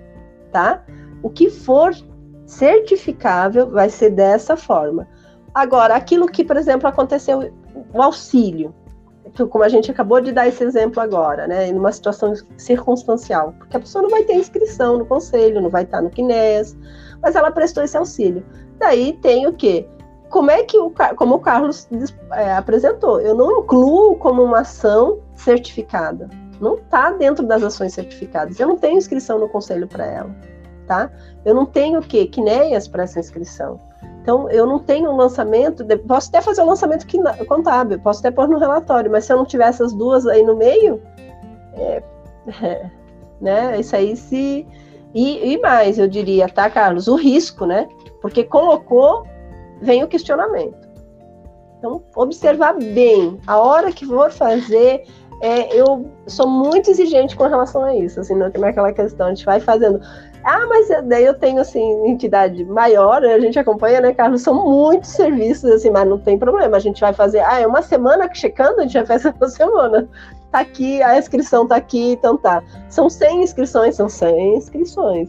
[0.52, 0.84] tá?
[1.22, 1.96] O que for
[2.44, 5.08] certificável vai ser dessa forma.
[5.54, 7.54] Agora, aquilo que, por exemplo, aconteceu,
[7.94, 8.74] o auxílio
[9.48, 13.76] como a gente acabou de dar esse exemplo agora, né, em uma situação circunstancial, porque
[13.76, 16.76] a pessoa não vai ter inscrição no conselho, não vai estar no Quinés,
[17.22, 18.44] mas ela prestou esse auxílio.
[18.78, 19.86] Daí tem o quê?
[20.30, 21.88] Como é que o, como o Carlos
[22.32, 26.30] é, apresentou, eu não incluo como uma ação certificada.
[26.60, 28.60] Não está dentro das ações certificadas.
[28.60, 30.30] Eu não tenho inscrição no conselho para ela,
[30.86, 31.10] tá?
[31.44, 32.26] Eu não tenho o quê?
[32.26, 33.80] Quineias para essa inscrição.
[34.22, 37.06] Então, eu não tenho um lançamento, posso até fazer um lançamento
[37.46, 40.54] contábil, posso até pôr no relatório, mas se eu não tiver essas duas aí no
[40.54, 41.00] meio,
[41.74, 42.02] é,
[42.62, 42.90] é,
[43.40, 44.66] né, isso aí se...
[45.12, 47.08] E, e, mais, eu diria, tá, Carlos?
[47.08, 47.88] O risco, né?
[48.22, 49.24] Porque colocou,
[49.80, 50.88] vem o questionamento.
[51.78, 55.04] Então, observar bem, a hora que for fazer,
[55.40, 59.30] é, eu sou muito exigente com relação a isso, assim, não é aquela questão, a
[59.30, 60.00] gente vai fazendo
[60.42, 64.42] ah, mas daí eu tenho, assim, entidade maior, a gente acompanha, né, Carlos?
[64.42, 66.76] São muitos serviços, assim, mas não tem problema.
[66.76, 70.08] A gente vai fazer, ah, é uma semana checando, a gente vai fazer uma semana.
[70.50, 72.62] Tá aqui, a inscrição tá aqui, então tá.
[72.88, 75.28] São 100 inscrições, são 100 inscrições.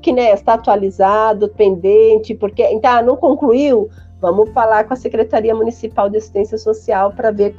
[0.00, 3.88] Que, né, está atualizado, pendente, porque, então, não concluiu?
[4.20, 7.56] Vamos falar com a Secretaria Municipal de Assistência Social para ver.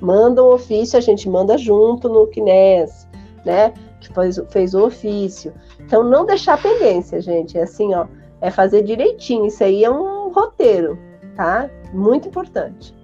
[0.00, 3.08] Manda um ofício, a gente manda junto no CNES,
[3.44, 3.72] né?
[4.00, 5.52] Que fez, fez o ofício.
[5.80, 7.58] Então, não deixar pendência, gente.
[7.58, 8.06] É assim, ó.
[8.40, 9.46] É fazer direitinho.
[9.46, 10.96] Isso aí é um roteiro,
[11.36, 11.68] tá?
[11.92, 12.94] Muito importante.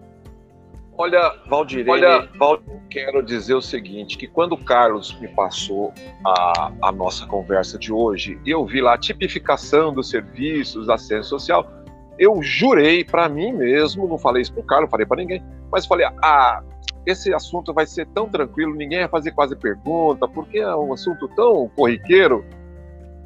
[0.97, 5.92] Olha, Valdirene, Olha, Val, quero dizer o seguinte, que quando o Carlos me passou
[6.24, 11.24] a, a nossa conversa de hoje, eu vi lá a tipificação dos serviços da ciência
[11.24, 11.68] social,
[12.16, 15.84] eu jurei para mim mesmo, não falei isso pro Carlos, não falei para ninguém, mas
[15.84, 16.62] falei, ah,
[17.05, 21.26] esse assunto vai ser tão tranquilo, ninguém vai fazer quase pergunta, porque é um assunto
[21.34, 22.45] tão corriqueiro,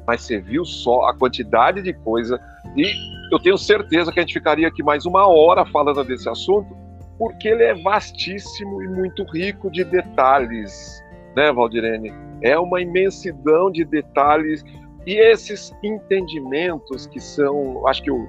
[0.07, 2.41] mas você viu só a quantidade de coisa
[2.75, 2.91] e
[3.31, 6.75] eu tenho certeza que a gente ficaria aqui mais uma hora falando desse assunto,
[7.19, 11.03] porque ele é vastíssimo e muito rico de detalhes,
[11.35, 12.13] né, Valdirene?
[12.41, 14.63] É uma imensidão de detalhes
[15.05, 18.25] e esses entendimentos que são, acho que o,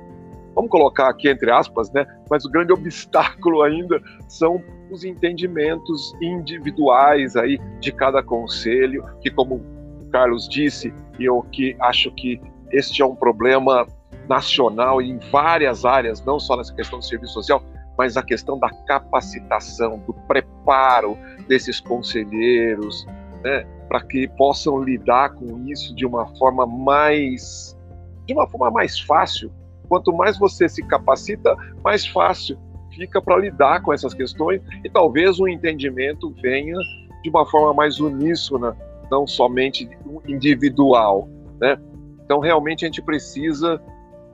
[0.56, 2.04] vamos colocar aqui entre aspas, né?
[2.28, 4.60] Mas o grande obstáculo ainda são
[4.90, 9.56] os entendimentos individuais aí de cada conselho, que como
[10.00, 12.40] o Carlos disse, e eu que acho que
[12.72, 13.86] este é um problema
[14.28, 17.62] nacional em várias áreas, não só nessa questão do serviço social,
[18.00, 23.06] mas a questão da capacitação, do preparo desses conselheiros,
[23.44, 27.76] né, para que possam lidar com isso de uma forma mais
[28.24, 29.52] de uma forma mais fácil.
[29.86, 32.58] Quanto mais você se capacita, mais fácil
[32.96, 36.78] fica para lidar com essas questões e talvez o um entendimento venha
[37.22, 38.74] de uma forma mais uníssona,
[39.10, 39.86] não somente
[40.26, 41.28] individual,
[41.60, 41.78] né?
[42.24, 43.78] Então realmente a gente precisa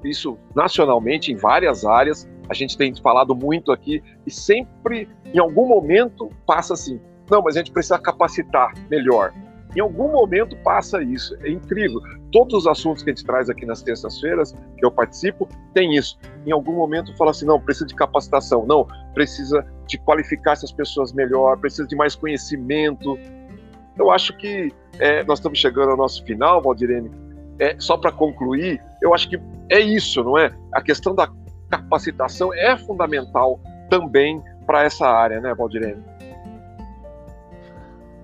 [0.04, 5.66] isso nacionalmente em várias áreas a gente tem falado muito aqui e sempre, em algum
[5.66, 9.32] momento, passa assim: não, mas a gente precisa capacitar melhor.
[9.76, 11.36] Em algum momento passa isso.
[11.42, 12.00] É incrível.
[12.32, 16.18] Todos os assuntos que a gente traz aqui nas terças-feiras, que eu participo, tem isso.
[16.46, 21.12] Em algum momento fala assim: não, precisa de capacitação, não, precisa de qualificar essas pessoas
[21.12, 23.18] melhor, precisa de mais conhecimento.
[23.98, 27.10] Eu acho que é, nós estamos chegando ao nosso final, Valdirene.
[27.58, 29.40] É, só para concluir, eu acho que
[29.70, 30.54] é isso, não é?
[30.72, 31.26] A questão da
[31.78, 36.02] capacitação é fundamental também para essa área, né, Valdirene?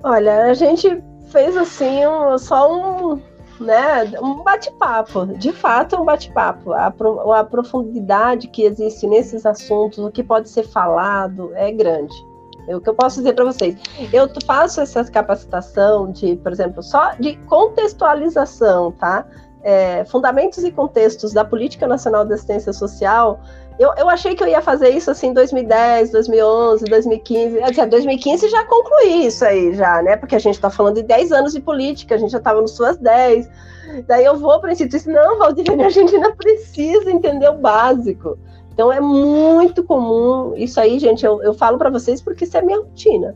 [0.03, 3.20] Olha, a gente fez assim um, só um,
[3.61, 6.72] né, um bate-papo, de fato um bate-papo.
[6.72, 6.92] A,
[7.38, 12.14] a profundidade que existe nesses assuntos, o que pode ser falado, é grande.
[12.68, 13.76] É o que eu posso dizer para vocês.
[14.12, 19.26] Eu faço essa capacitação de, por exemplo, só de contextualização, tá?
[19.63, 23.41] É, fundamentos e contextos da política nacional de assistência social,
[23.79, 27.73] eu, eu achei que eu ia fazer isso assim em 2010, 2011, 2015.
[27.75, 30.17] Quer 2015 já concluí isso aí, já, né?
[30.17, 32.73] Porque a gente está falando de 10 anos de política, a gente já estava nos
[32.73, 33.49] suas 10.
[34.07, 37.49] Daí eu vou para o Instituto e disse, não, Valdirene, a gente ainda precisa entender
[37.49, 38.39] o básico.
[38.73, 41.25] Então é muito comum isso aí, gente.
[41.25, 43.35] Eu, eu falo para vocês porque isso é minha rotina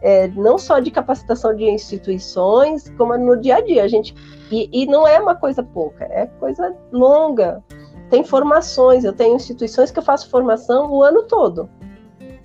[0.00, 3.84] é, não só de capacitação de instituições, como no dia a dia.
[3.84, 4.14] A gente,
[4.50, 7.62] e, e não é uma coisa pouca, é coisa longa.
[8.10, 11.68] Tem formações, eu tenho instituições que eu faço formação o ano todo.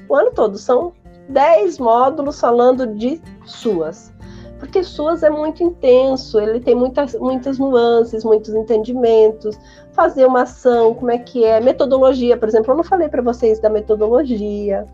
[0.09, 0.93] O ano todo, são
[1.29, 4.11] 10 módulos falando de suas.
[4.59, 9.59] Porque suas é muito intenso, ele tem muitas, muitas nuances, muitos entendimentos,
[9.91, 13.59] fazer uma ação, como é que é, metodologia, por exemplo, eu não falei para vocês
[13.59, 14.87] da metodologia,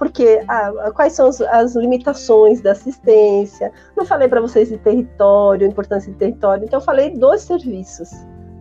[0.00, 3.70] porque ah, quais são as, as, limitações da assistência.
[3.94, 8.08] Não falei para vocês de território, importância de território, então eu falei dos serviços.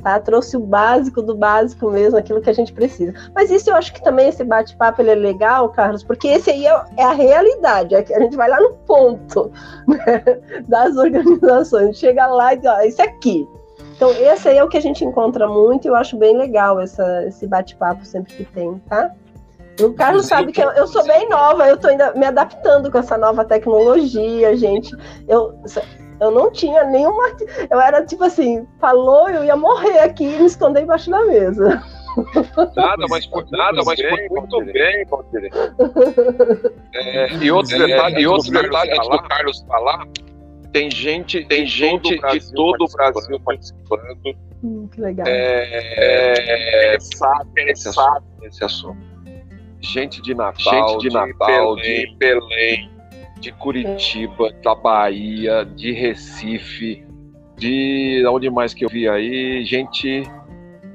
[0.03, 0.19] Tá?
[0.19, 3.13] Trouxe o básico do básico mesmo, aquilo que a gente precisa.
[3.33, 6.81] Mas isso eu acho que também esse bate-papo é legal, Carlos, porque esse aí é,
[6.97, 9.49] é a realidade, é a gente vai lá no ponto
[9.87, 10.21] né,
[10.67, 13.47] das organizações, chega lá e diz, ó, isso aqui.
[13.95, 16.81] Então, esse aí é o que a gente encontra muito e eu acho bem legal
[16.81, 19.13] essa, esse bate-papo sempre que tem, tá?
[19.79, 22.97] O Carlos sabe que eu, eu, sou bem nova, eu estou ainda me adaptando com
[22.97, 24.95] essa nova tecnologia, gente.
[25.27, 25.61] Eu,
[26.19, 27.23] eu não tinha nenhuma.
[27.69, 31.83] Eu era tipo assim, falou, eu ia morrer aqui e me esconder embaixo da mesa.
[32.75, 35.49] Nada, mas foi nada, mas foi muito bem, Valdir.
[36.93, 40.07] É, e outros é, detalhes, e outros detalhes antes do Carlos falar,
[40.73, 44.35] tem gente, tem gente de todo o Brasil participando.
[44.63, 45.25] Hum, que legal.
[45.27, 49.08] É, é, sabe, sabe esse assunto
[49.81, 52.89] gente de Natal, gente de, Natal, de Belém, de, Belém,
[53.39, 57.05] de Curitiba, da Bahia, de Recife,
[57.57, 60.23] de onde mais que eu vi aí, gente,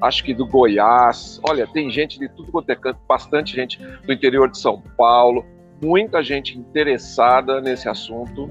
[0.01, 1.41] acho que do Goiás.
[1.49, 5.45] Olha, tem gente de tudo quanto é canto, bastante gente do interior de São Paulo,
[5.82, 8.51] muita gente interessada nesse assunto,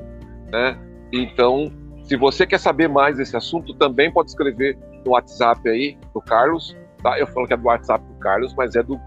[0.51, 0.77] né?
[1.11, 1.71] Então,
[2.03, 6.75] se você quer saber mais desse assunto, também pode escrever no WhatsApp aí do Carlos,
[7.01, 7.17] tá?
[7.19, 8.99] Eu falo que é do WhatsApp do Carlos, mas é do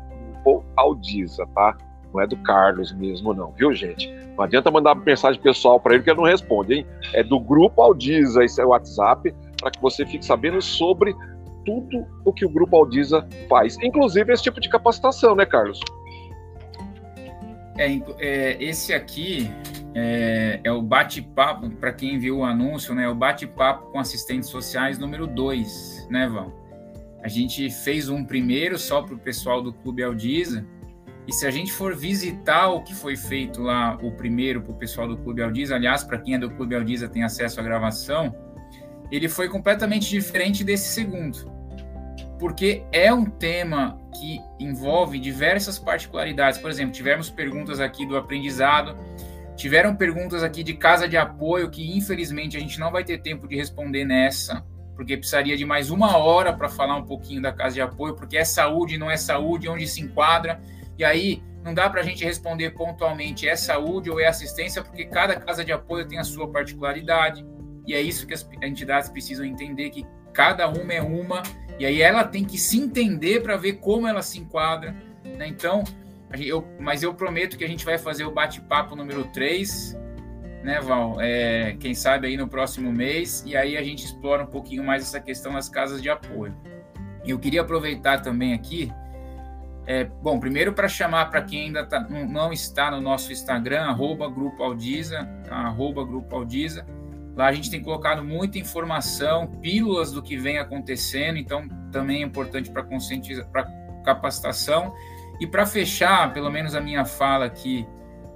[0.76, 1.76] Aldiza, tá?
[2.12, 4.10] Não é do Carlos mesmo, não, viu, gente?
[4.36, 6.86] Não adianta mandar mensagem pessoal para ele que ele não responde, hein?
[7.12, 11.14] É do Grupo Aldiza, esse é o WhatsApp, para que você fique sabendo sobre
[11.64, 15.80] tudo o que o Grupo Aldiza faz, inclusive esse tipo de capacitação, né, Carlos?
[17.76, 19.50] É, é esse aqui
[19.94, 23.08] é, é o bate-papo, para quem viu o anúncio, né?
[23.08, 26.52] O bate-papo com assistentes sociais número 2, né, Val?
[27.26, 30.64] A gente fez um primeiro só para o pessoal do Clube Aldiza.
[31.26, 34.76] E se a gente for visitar o que foi feito lá, o primeiro para o
[34.76, 38.32] pessoal do Clube Aldiza, aliás, para quem é do Clube Aldiza tem acesso à gravação,
[39.10, 41.52] ele foi completamente diferente desse segundo.
[42.38, 46.60] Porque é um tema que envolve diversas particularidades.
[46.60, 48.96] Por exemplo, tivemos perguntas aqui do aprendizado,
[49.56, 53.48] tiveram perguntas aqui de casa de apoio que infelizmente a gente não vai ter tempo
[53.48, 54.64] de responder nessa
[54.96, 58.36] porque precisaria de mais uma hora para falar um pouquinho da casa de apoio, porque
[58.36, 60.60] é saúde, não é saúde, onde se enquadra.
[60.98, 65.04] E aí não dá para a gente responder pontualmente é saúde ou é assistência, porque
[65.04, 67.44] cada casa de apoio tem a sua particularidade.
[67.86, 71.42] E é isso que as entidades precisam entender, que cada uma é uma,
[71.78, 74.94] e aí ela tem que se entender para ver como ela se enquadra.
[75.24, 75.46] Né?
[75.46, 75.84] Então,
[76.38, 79.96] eu, mas eu prometo que a gente vai fazer o bate-papo número 3,
[80.66, 81.20] né, Val?
[81.20, 85.04] É, quem sabe aí no próximo mês, e aí a gente explora um pouquinho mais
[85.04, 86.56] essa questão das casas de apoio.
[87.24, 88.92] Eu queria aproveitar também aqui,
[89.86, 94.28] é, bom, primeiro para chamar para quem ainda tá, não está no nosso Instagram, arroba
[94.28, 95.70] Grupo Aldiza, tá?
[95.70, 96.84] Grupo Aldiza.
[97.36, 102.26] Lá a gente tem colocado muita informação, pílulas do que vem acontecendo, então também é
[102.26, 103.64] importante para conscientizar, para
[104.04, 104.92] capacitação.
[105.38, 107.86] E para fechar, pelo menos a minha fala aqui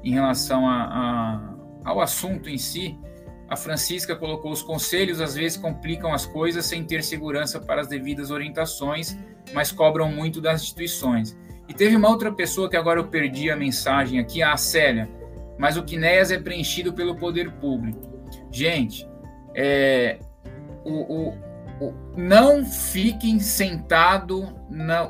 [0.05, 1.50] em relação a, a,
[1.85, 2.99] ao assunto em si,
[3.49, 7.89] a Francisca colocou os conselhos às vezes complicam as coisas sem ter segurança para as
[7.89, 9.17] devidas orientações,
[9.53, 11.37] mas cobram muito das instituições.
[11.69, 15.11] E teve uma outra pessoa que agora eu perdi a mensagem aqui, a Célia,
[15.59, 18.01] mas o Quinéas é preenchido pelo poder público.
[18.53, 19.09] Gente,
[19.55, 20.19] é,
[20.85, 21.51] o, o
[22.17, 24.55] não fiquem sentado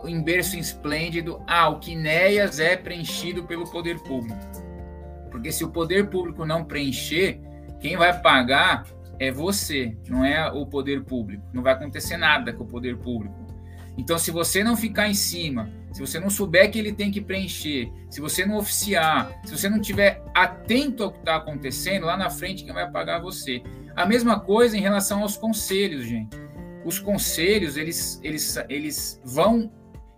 [0.07, 1.43] em berço esplêndido.
[1.47, 4.39] Ah, o Quinéias é preenchido pelo poder público.
[5.31, 7.41] Porque se o poder público não preencher,
[7.81, 8.87] quem vai pagar
[9.19, 11.45] é você, não é o poder público.
[11.53, 13.35] Não vai acontecer nada com o poder público.
[13.97, 17.21] Então, se você não ficar em cima, se você não souber que ele tem que
[17.21, 22.17] preencher, se você não oficiar, se você não tiver atento ao que está acontecendo, lá
[22.17, 23.63] na frente quem vai pagar é você.
[23.95, 26.51] A mesma coisa em relação aos conselhos, gente
[26.85, 29.71] os conselhos, eles, eles, eles vão.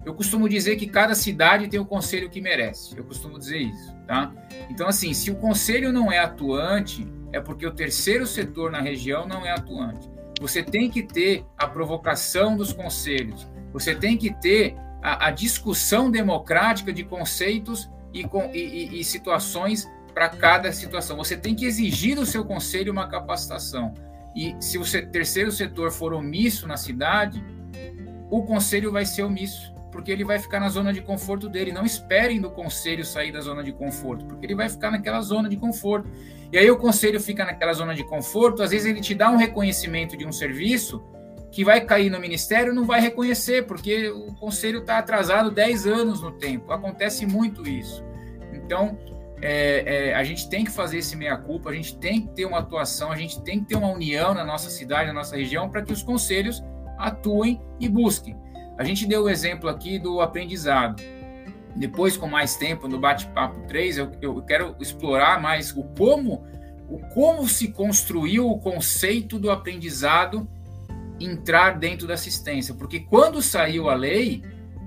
[0.05, 2.97] Eu costumo dizer que cada cidade tem o conselho que merece.
[2.97, 4.33] Eu costumo dizer isso, tá?
[4.69, 9.27] Então, assim, se o conselho não é atuante, é porque o terceiro setor na região
[9.27, 10.11] não é atuante.
[10.41, 16.11] Você tem que ter a provocação dos conselhos, você tem que ter a, a discussão
[16.11, 21.17] democrática de conceitos e, e, e situações para cada situação.
[21.17, 23.95] Você tem que exigir do seu conselho uma capacitação.
[24.35, 27.43] E se o terceiro setor for omisso na cidade,
[28.31, 31.71] o conselho vai ser omisso, porque ele vai ficar na zona de conforto dele.
[31.71, 35.49] Não esperem do conselho sair da zona de conforto, porque ele vai ficar naquela zona
[35.49, 36.09] de conforto.
[36.51, 39.37] E aí o conselho fica naquela zona de conforto, às vezes ele te dá um
[39.37, 41.03] reconhecimento de um serviço
[41.53, 46.23] que vai cair no ministério não vai reconhecer, porque o conselho está atrasado 10 anos
[46.23, 46.73] no tempo.
[46.73, 48.03] Acontece muito isso.
[48.55, 48.99] Então,
[49.43, 52.61] é, é, a gente tem que fazer esse meia-culpa, a gente tem que ter uma
[52.61, 55.83] atuação, a gente tem que ter uma união na nossa cidade, na nossa região, para
[55.83, 56.63] que os conselhos
[56.99, 58.35] atuem e busquem.
[58.79, 61.03] A gente deu o exemplo aqui do aprendizado.
[61.75, 66.45] Depois, com mais tempo, no bate-papo 3, eu, eu quero explorar mais o como,
[66.89, 70.49] o como se construiu o conceito do aprendizado
[71.19, 72.75] entrar dentro da assistência.
[72.75, 74.43] Porque quando saiu a lei,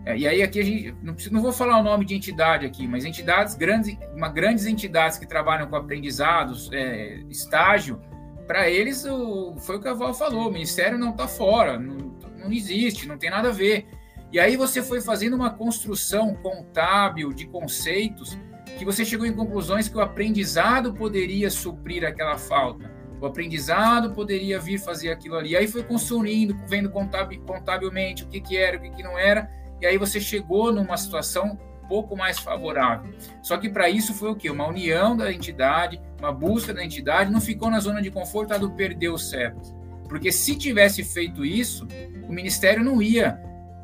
[0.06, 2.88] é, e aí aqui a gente não, não, vou falar o nome de entidade aqui,
[2.88, 8.00] mas entidades grandes, uma, grandes entidades que trabalham com aprendizados, é, estágio,
[8.46, 12.15] para eles o, foi o que a Val falou, o ministério não está fora, não,
[12.46, 13.86] não existe, não tem nada a ver.
[14.32, 18.38] E aí você foi fazendo uma construção contábil de conceitos
[18.78, 22.92] que você chegou em conclusões que o aprendizado poderia suprir aquela falta.
[23.22, 25.52] O aprendizado poderia vir fazer aquilo ali.
[25.52, 29.50] E aí foi construindo, vendo contabilmente o que, que era, o que, que não era
[29.82, 33.14] e aí você chegou numa situação um pouco mais favorável.
[33.42, 34.50] Só que para isso foi o quê?
[34.50, 38.58] Uma união da entidade, uma busca da entidade, não ficou na zona de conforto a
[38.58, 39.76] do perder o certo.
[40.08, 41.88] Porque se tivesse feito isso,
[42.28, 43.40] o ministério não ia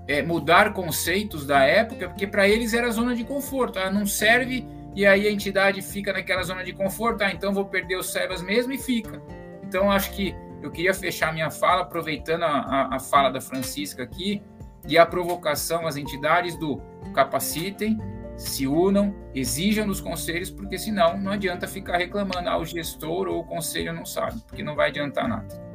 [0.08, 3.80] é, mudar conceitos da época, porque para eles era zona de conforto.
[3.80, 4.66] Ah, não serve
[4.96, 7.24] e aí a entidade fica naquela zona de conforto.
[7.24, 9.22] Ah, então vou perder os servas mesmo e fica.
[9.64, 14.04] Então acho que eu queria fechar minha fala aproveitando a, a, a fala da Francisca
[14.04, 14.42] aqui
[14.88, 16.82] e a provocação às entidades do
[17.14, 18.00] capacitem,
[18.36, 23.40] se unam, exijam dos conselhos, porque senão não adianta ficar reclamando, ah, o gestor ou
[23.40, 25.71] o conselho não sabe, porque não vai adiantar nada.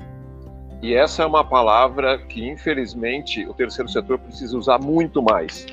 [0.83, 5.67] E essa é uma palavra que, infelizmente, o terceiro setor precisa usar muito mais.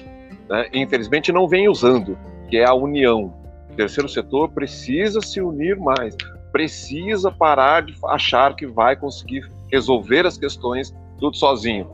[0.49, 0.67] Né?
[0.73, 2.17] Infelizmente, não vem usando,
[2.49, 3.33] que é a união.
[3.69, 6.15] O terceiro setor precisa se unir mais,
[6.51, 11.89] precisa parar de achar que vai conseguir resolver as questões tudo sozinho.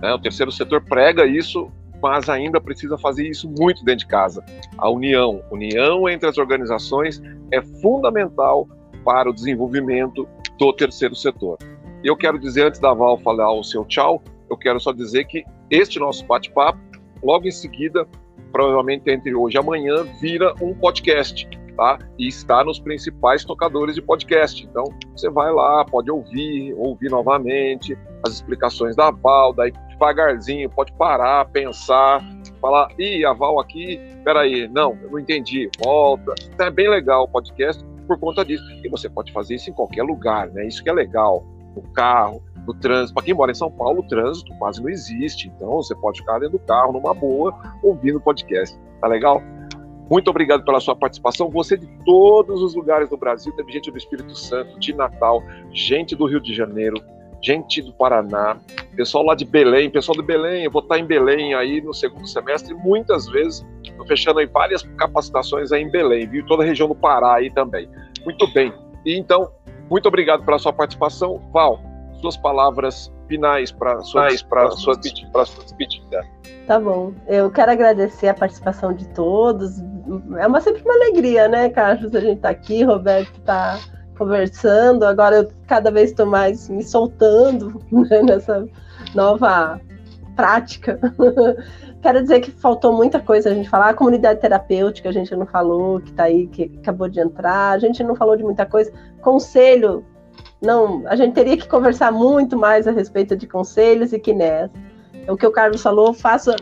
[0.00, 0.12] Né?
[0.12, 1.70] O terceiro setor prega isso,
[2.02, 4.44] mas ainda precisa fazer isso muito dentro de casa.
[4.76, 8.68] A união, união entre as organizações é fundamental
[9.04, 10.28] para o desenvolvimento
[10.58, 11.58] do terceiro setor.
[12.02, 15.24] E eu quero dizer, antes da Val falar o seu tchau, eu quero só dizer
[15.24, 16.78] que este nosso bate-papo,
[17.22, 18.06] logo em seguida,
[18.50, 21.48] provavelmente entre hoje e amanhã, vira um podcast.
[21.76, 21.98] tá?
[22.18, 24.64] E está nos principais tocadores de podcast.
[24.64, 24.84] Então,
[25.16, 27.96] você vai lá, pode ouvir, ouvir novamente
[28.26, 32.20] as explicações da Val, daí devagarzinho, pode parar, pensar,
[32.60, 36.34] falar, ih, a Val aqui, peraí, não, eu não entendi, volta.
[36.52, 38.64] Então, é bem legal o podcast por conta disso.
[38.84, 40.66] E você pode fazer isso em qualquer lugar, né?
[40.66, 41.44] Isso que é legal.
[41.74, 43.14] No carro, no trânsito.
[43.14, 45.48] Para quem mora em São Paulo, o trânsito quase não existe.
[45.48, 48.78] Então, você pode ficar dentro do carro, numa boa, ouvindo o podcast.
[49.00, 49.42] Tá legal?
[50.10, 51.48] Muito obrigado pela sua participação.
[51.50, 55.42] Você de todos os lugares do Brasil, teve gente do Espírito Santo, de Natal,
[55.72, 57.02] gente do Rio de Janeiro,
[57.42, 58.58] gente do Paraná,
[58.94, 62.26] pessoal lá de Belém, pessoal de Belém, eu vou estar em Belém aí no segundo
[62.26, 66.46] semestre, muitas vezes, estou fechando aí várias capacitações aí em Belém, viu?
[66.46, 67.88] Toda a região do Pará aí também.
[68.24, 68.72] Muito bem.
[69.04, 69.50] E então,
[69.92, 71.38] muito obrigado pela sua participação.
[71.52, 71.78] Val,
[72.18, 74.98] suas palavras finais para sua, para sua,
[75.30, 76.22] para sua despedida.
[76.66, 77.12] Tá bom.
[77.26, 79.82] Eu quero agradecer a participação de todos.
[80.38, 82.14] É uma sempre uma alegria, né, Carlos?
[82.14, 83.78] A gente tá aqui, Roberto está
[84.16, 85.04] conversando.
[85.04, 88.66] Agora eu cada vez estou mais me soltando né, nessa
[89.14, 89.78] nova
[90.34, 90.98] prática.
[92.02, 93.90] Quero dizer que faltou muita coisa a gente falar.
[93.90, 97.70] A comunidade terapêutica a gente não falou, que está aí, que acabou de entrar.
[97.70, 98.92] A gente não falou de muita coisa.
[99.20, 100.04] Conselho
[100.62, 104.70] não, a gente teria que conversar muito mais a respeito de conselhos e quinés.
[105.28, 106.54] O que o Carlos falou, faça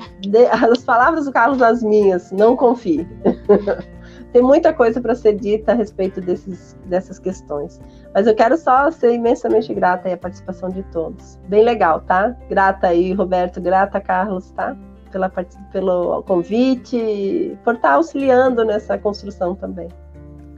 [0.51, 3.07] as palavras do Carlos as minhas, não confie.
[4.33, 7.81] Tem muita coisa para ser dita a respeito desses, dessas questões.
[8.15, 11.37] Mas eu quero só ser imensamente grata à participação de todos.
[11.49, 12.37] Bem legal, tá?
[12.49, 14.77] Grata aí, Roberto, grata, Carlos, tá?
[15.11, 15.29] Pela,
[15.73, 19.89] pelo convite, por estar auxiliando nessa construção também.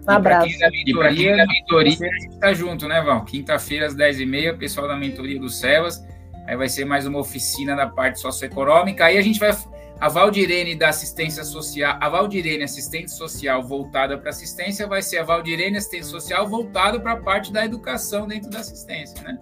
[0.07, 0.49] Um abraço.
[0.49, 3.25] E para quem da mentoria, a gente está junto, né, Val?
[3.25, 6.05] Quinta-feira, às 10h30, pessoal da mentoria do Cevas.
[6.47, 9.05] Aí vai ser mais uma oficina da parte socioeconômica.
[9.05, 9.57] Aí a gente vai.
[10.01, 15.23] A Valdirene da assistência social, a Valdirene assistente social voltada para assistência, vai ser a
[15.23, 19.39] Valdirene assistente social voltada para a parte da educação dentro da assistência, né?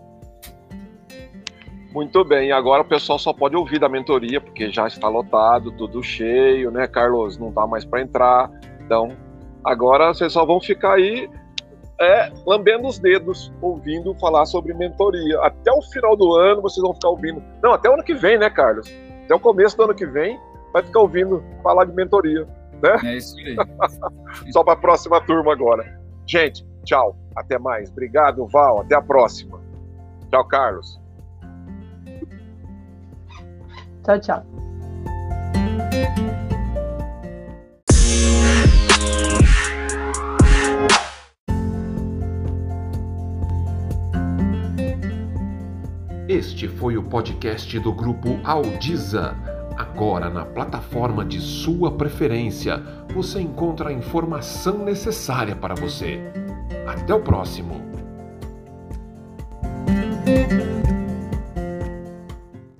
[1.92, 6.02] Muito bem, agora o pessoal só pode ouvir da mentoria, porque já está lotado, tudo
[6.02, 7.36] cheio, né, Carlos?
[7.36, 8.50] Não dá mais para entrar.
[8.80, 9.16] Então,
[9.64, 11.28] Agora vocês só vão ficar aí
[12.00, 15.38] é, lambendo os dedos, ouvindo falar sobre mentoria.
[15.42, 17.42] Até o final do ano vocês vão ficar ouvindo.
[17.62, 18.90] Não, até o ano que vem, né, Carlos?
[19.24, 20.38] Até o começo do ano que vem
[20.72, 22.46] vai ficar ouvindo falar de mentoria.
[22.82, 22.96] Né?
[23.04, 23.56] É isso aí.
[24.50, 26.00] só para a próxima turma agora.
[26.26, 27.16] Gente, tchau.
[27.36, 27.90] Até mais.
[27.90, 28.80] Obrigado, Val.
[28.80, 29.60] Até a próxima.
[30.30, 30.99] Tchau, Carlos.
[34.04, 34.60] Tchau, tchau.
[46.28, 49.34] Este foi o podcast do grupo Aldiza.
[49.76, 52.80] Agora, na plataforma de sua preferência,
[53.12, 56.20] você encontra a informação necessária para você.
[56.86, 57.90] Até o próximo!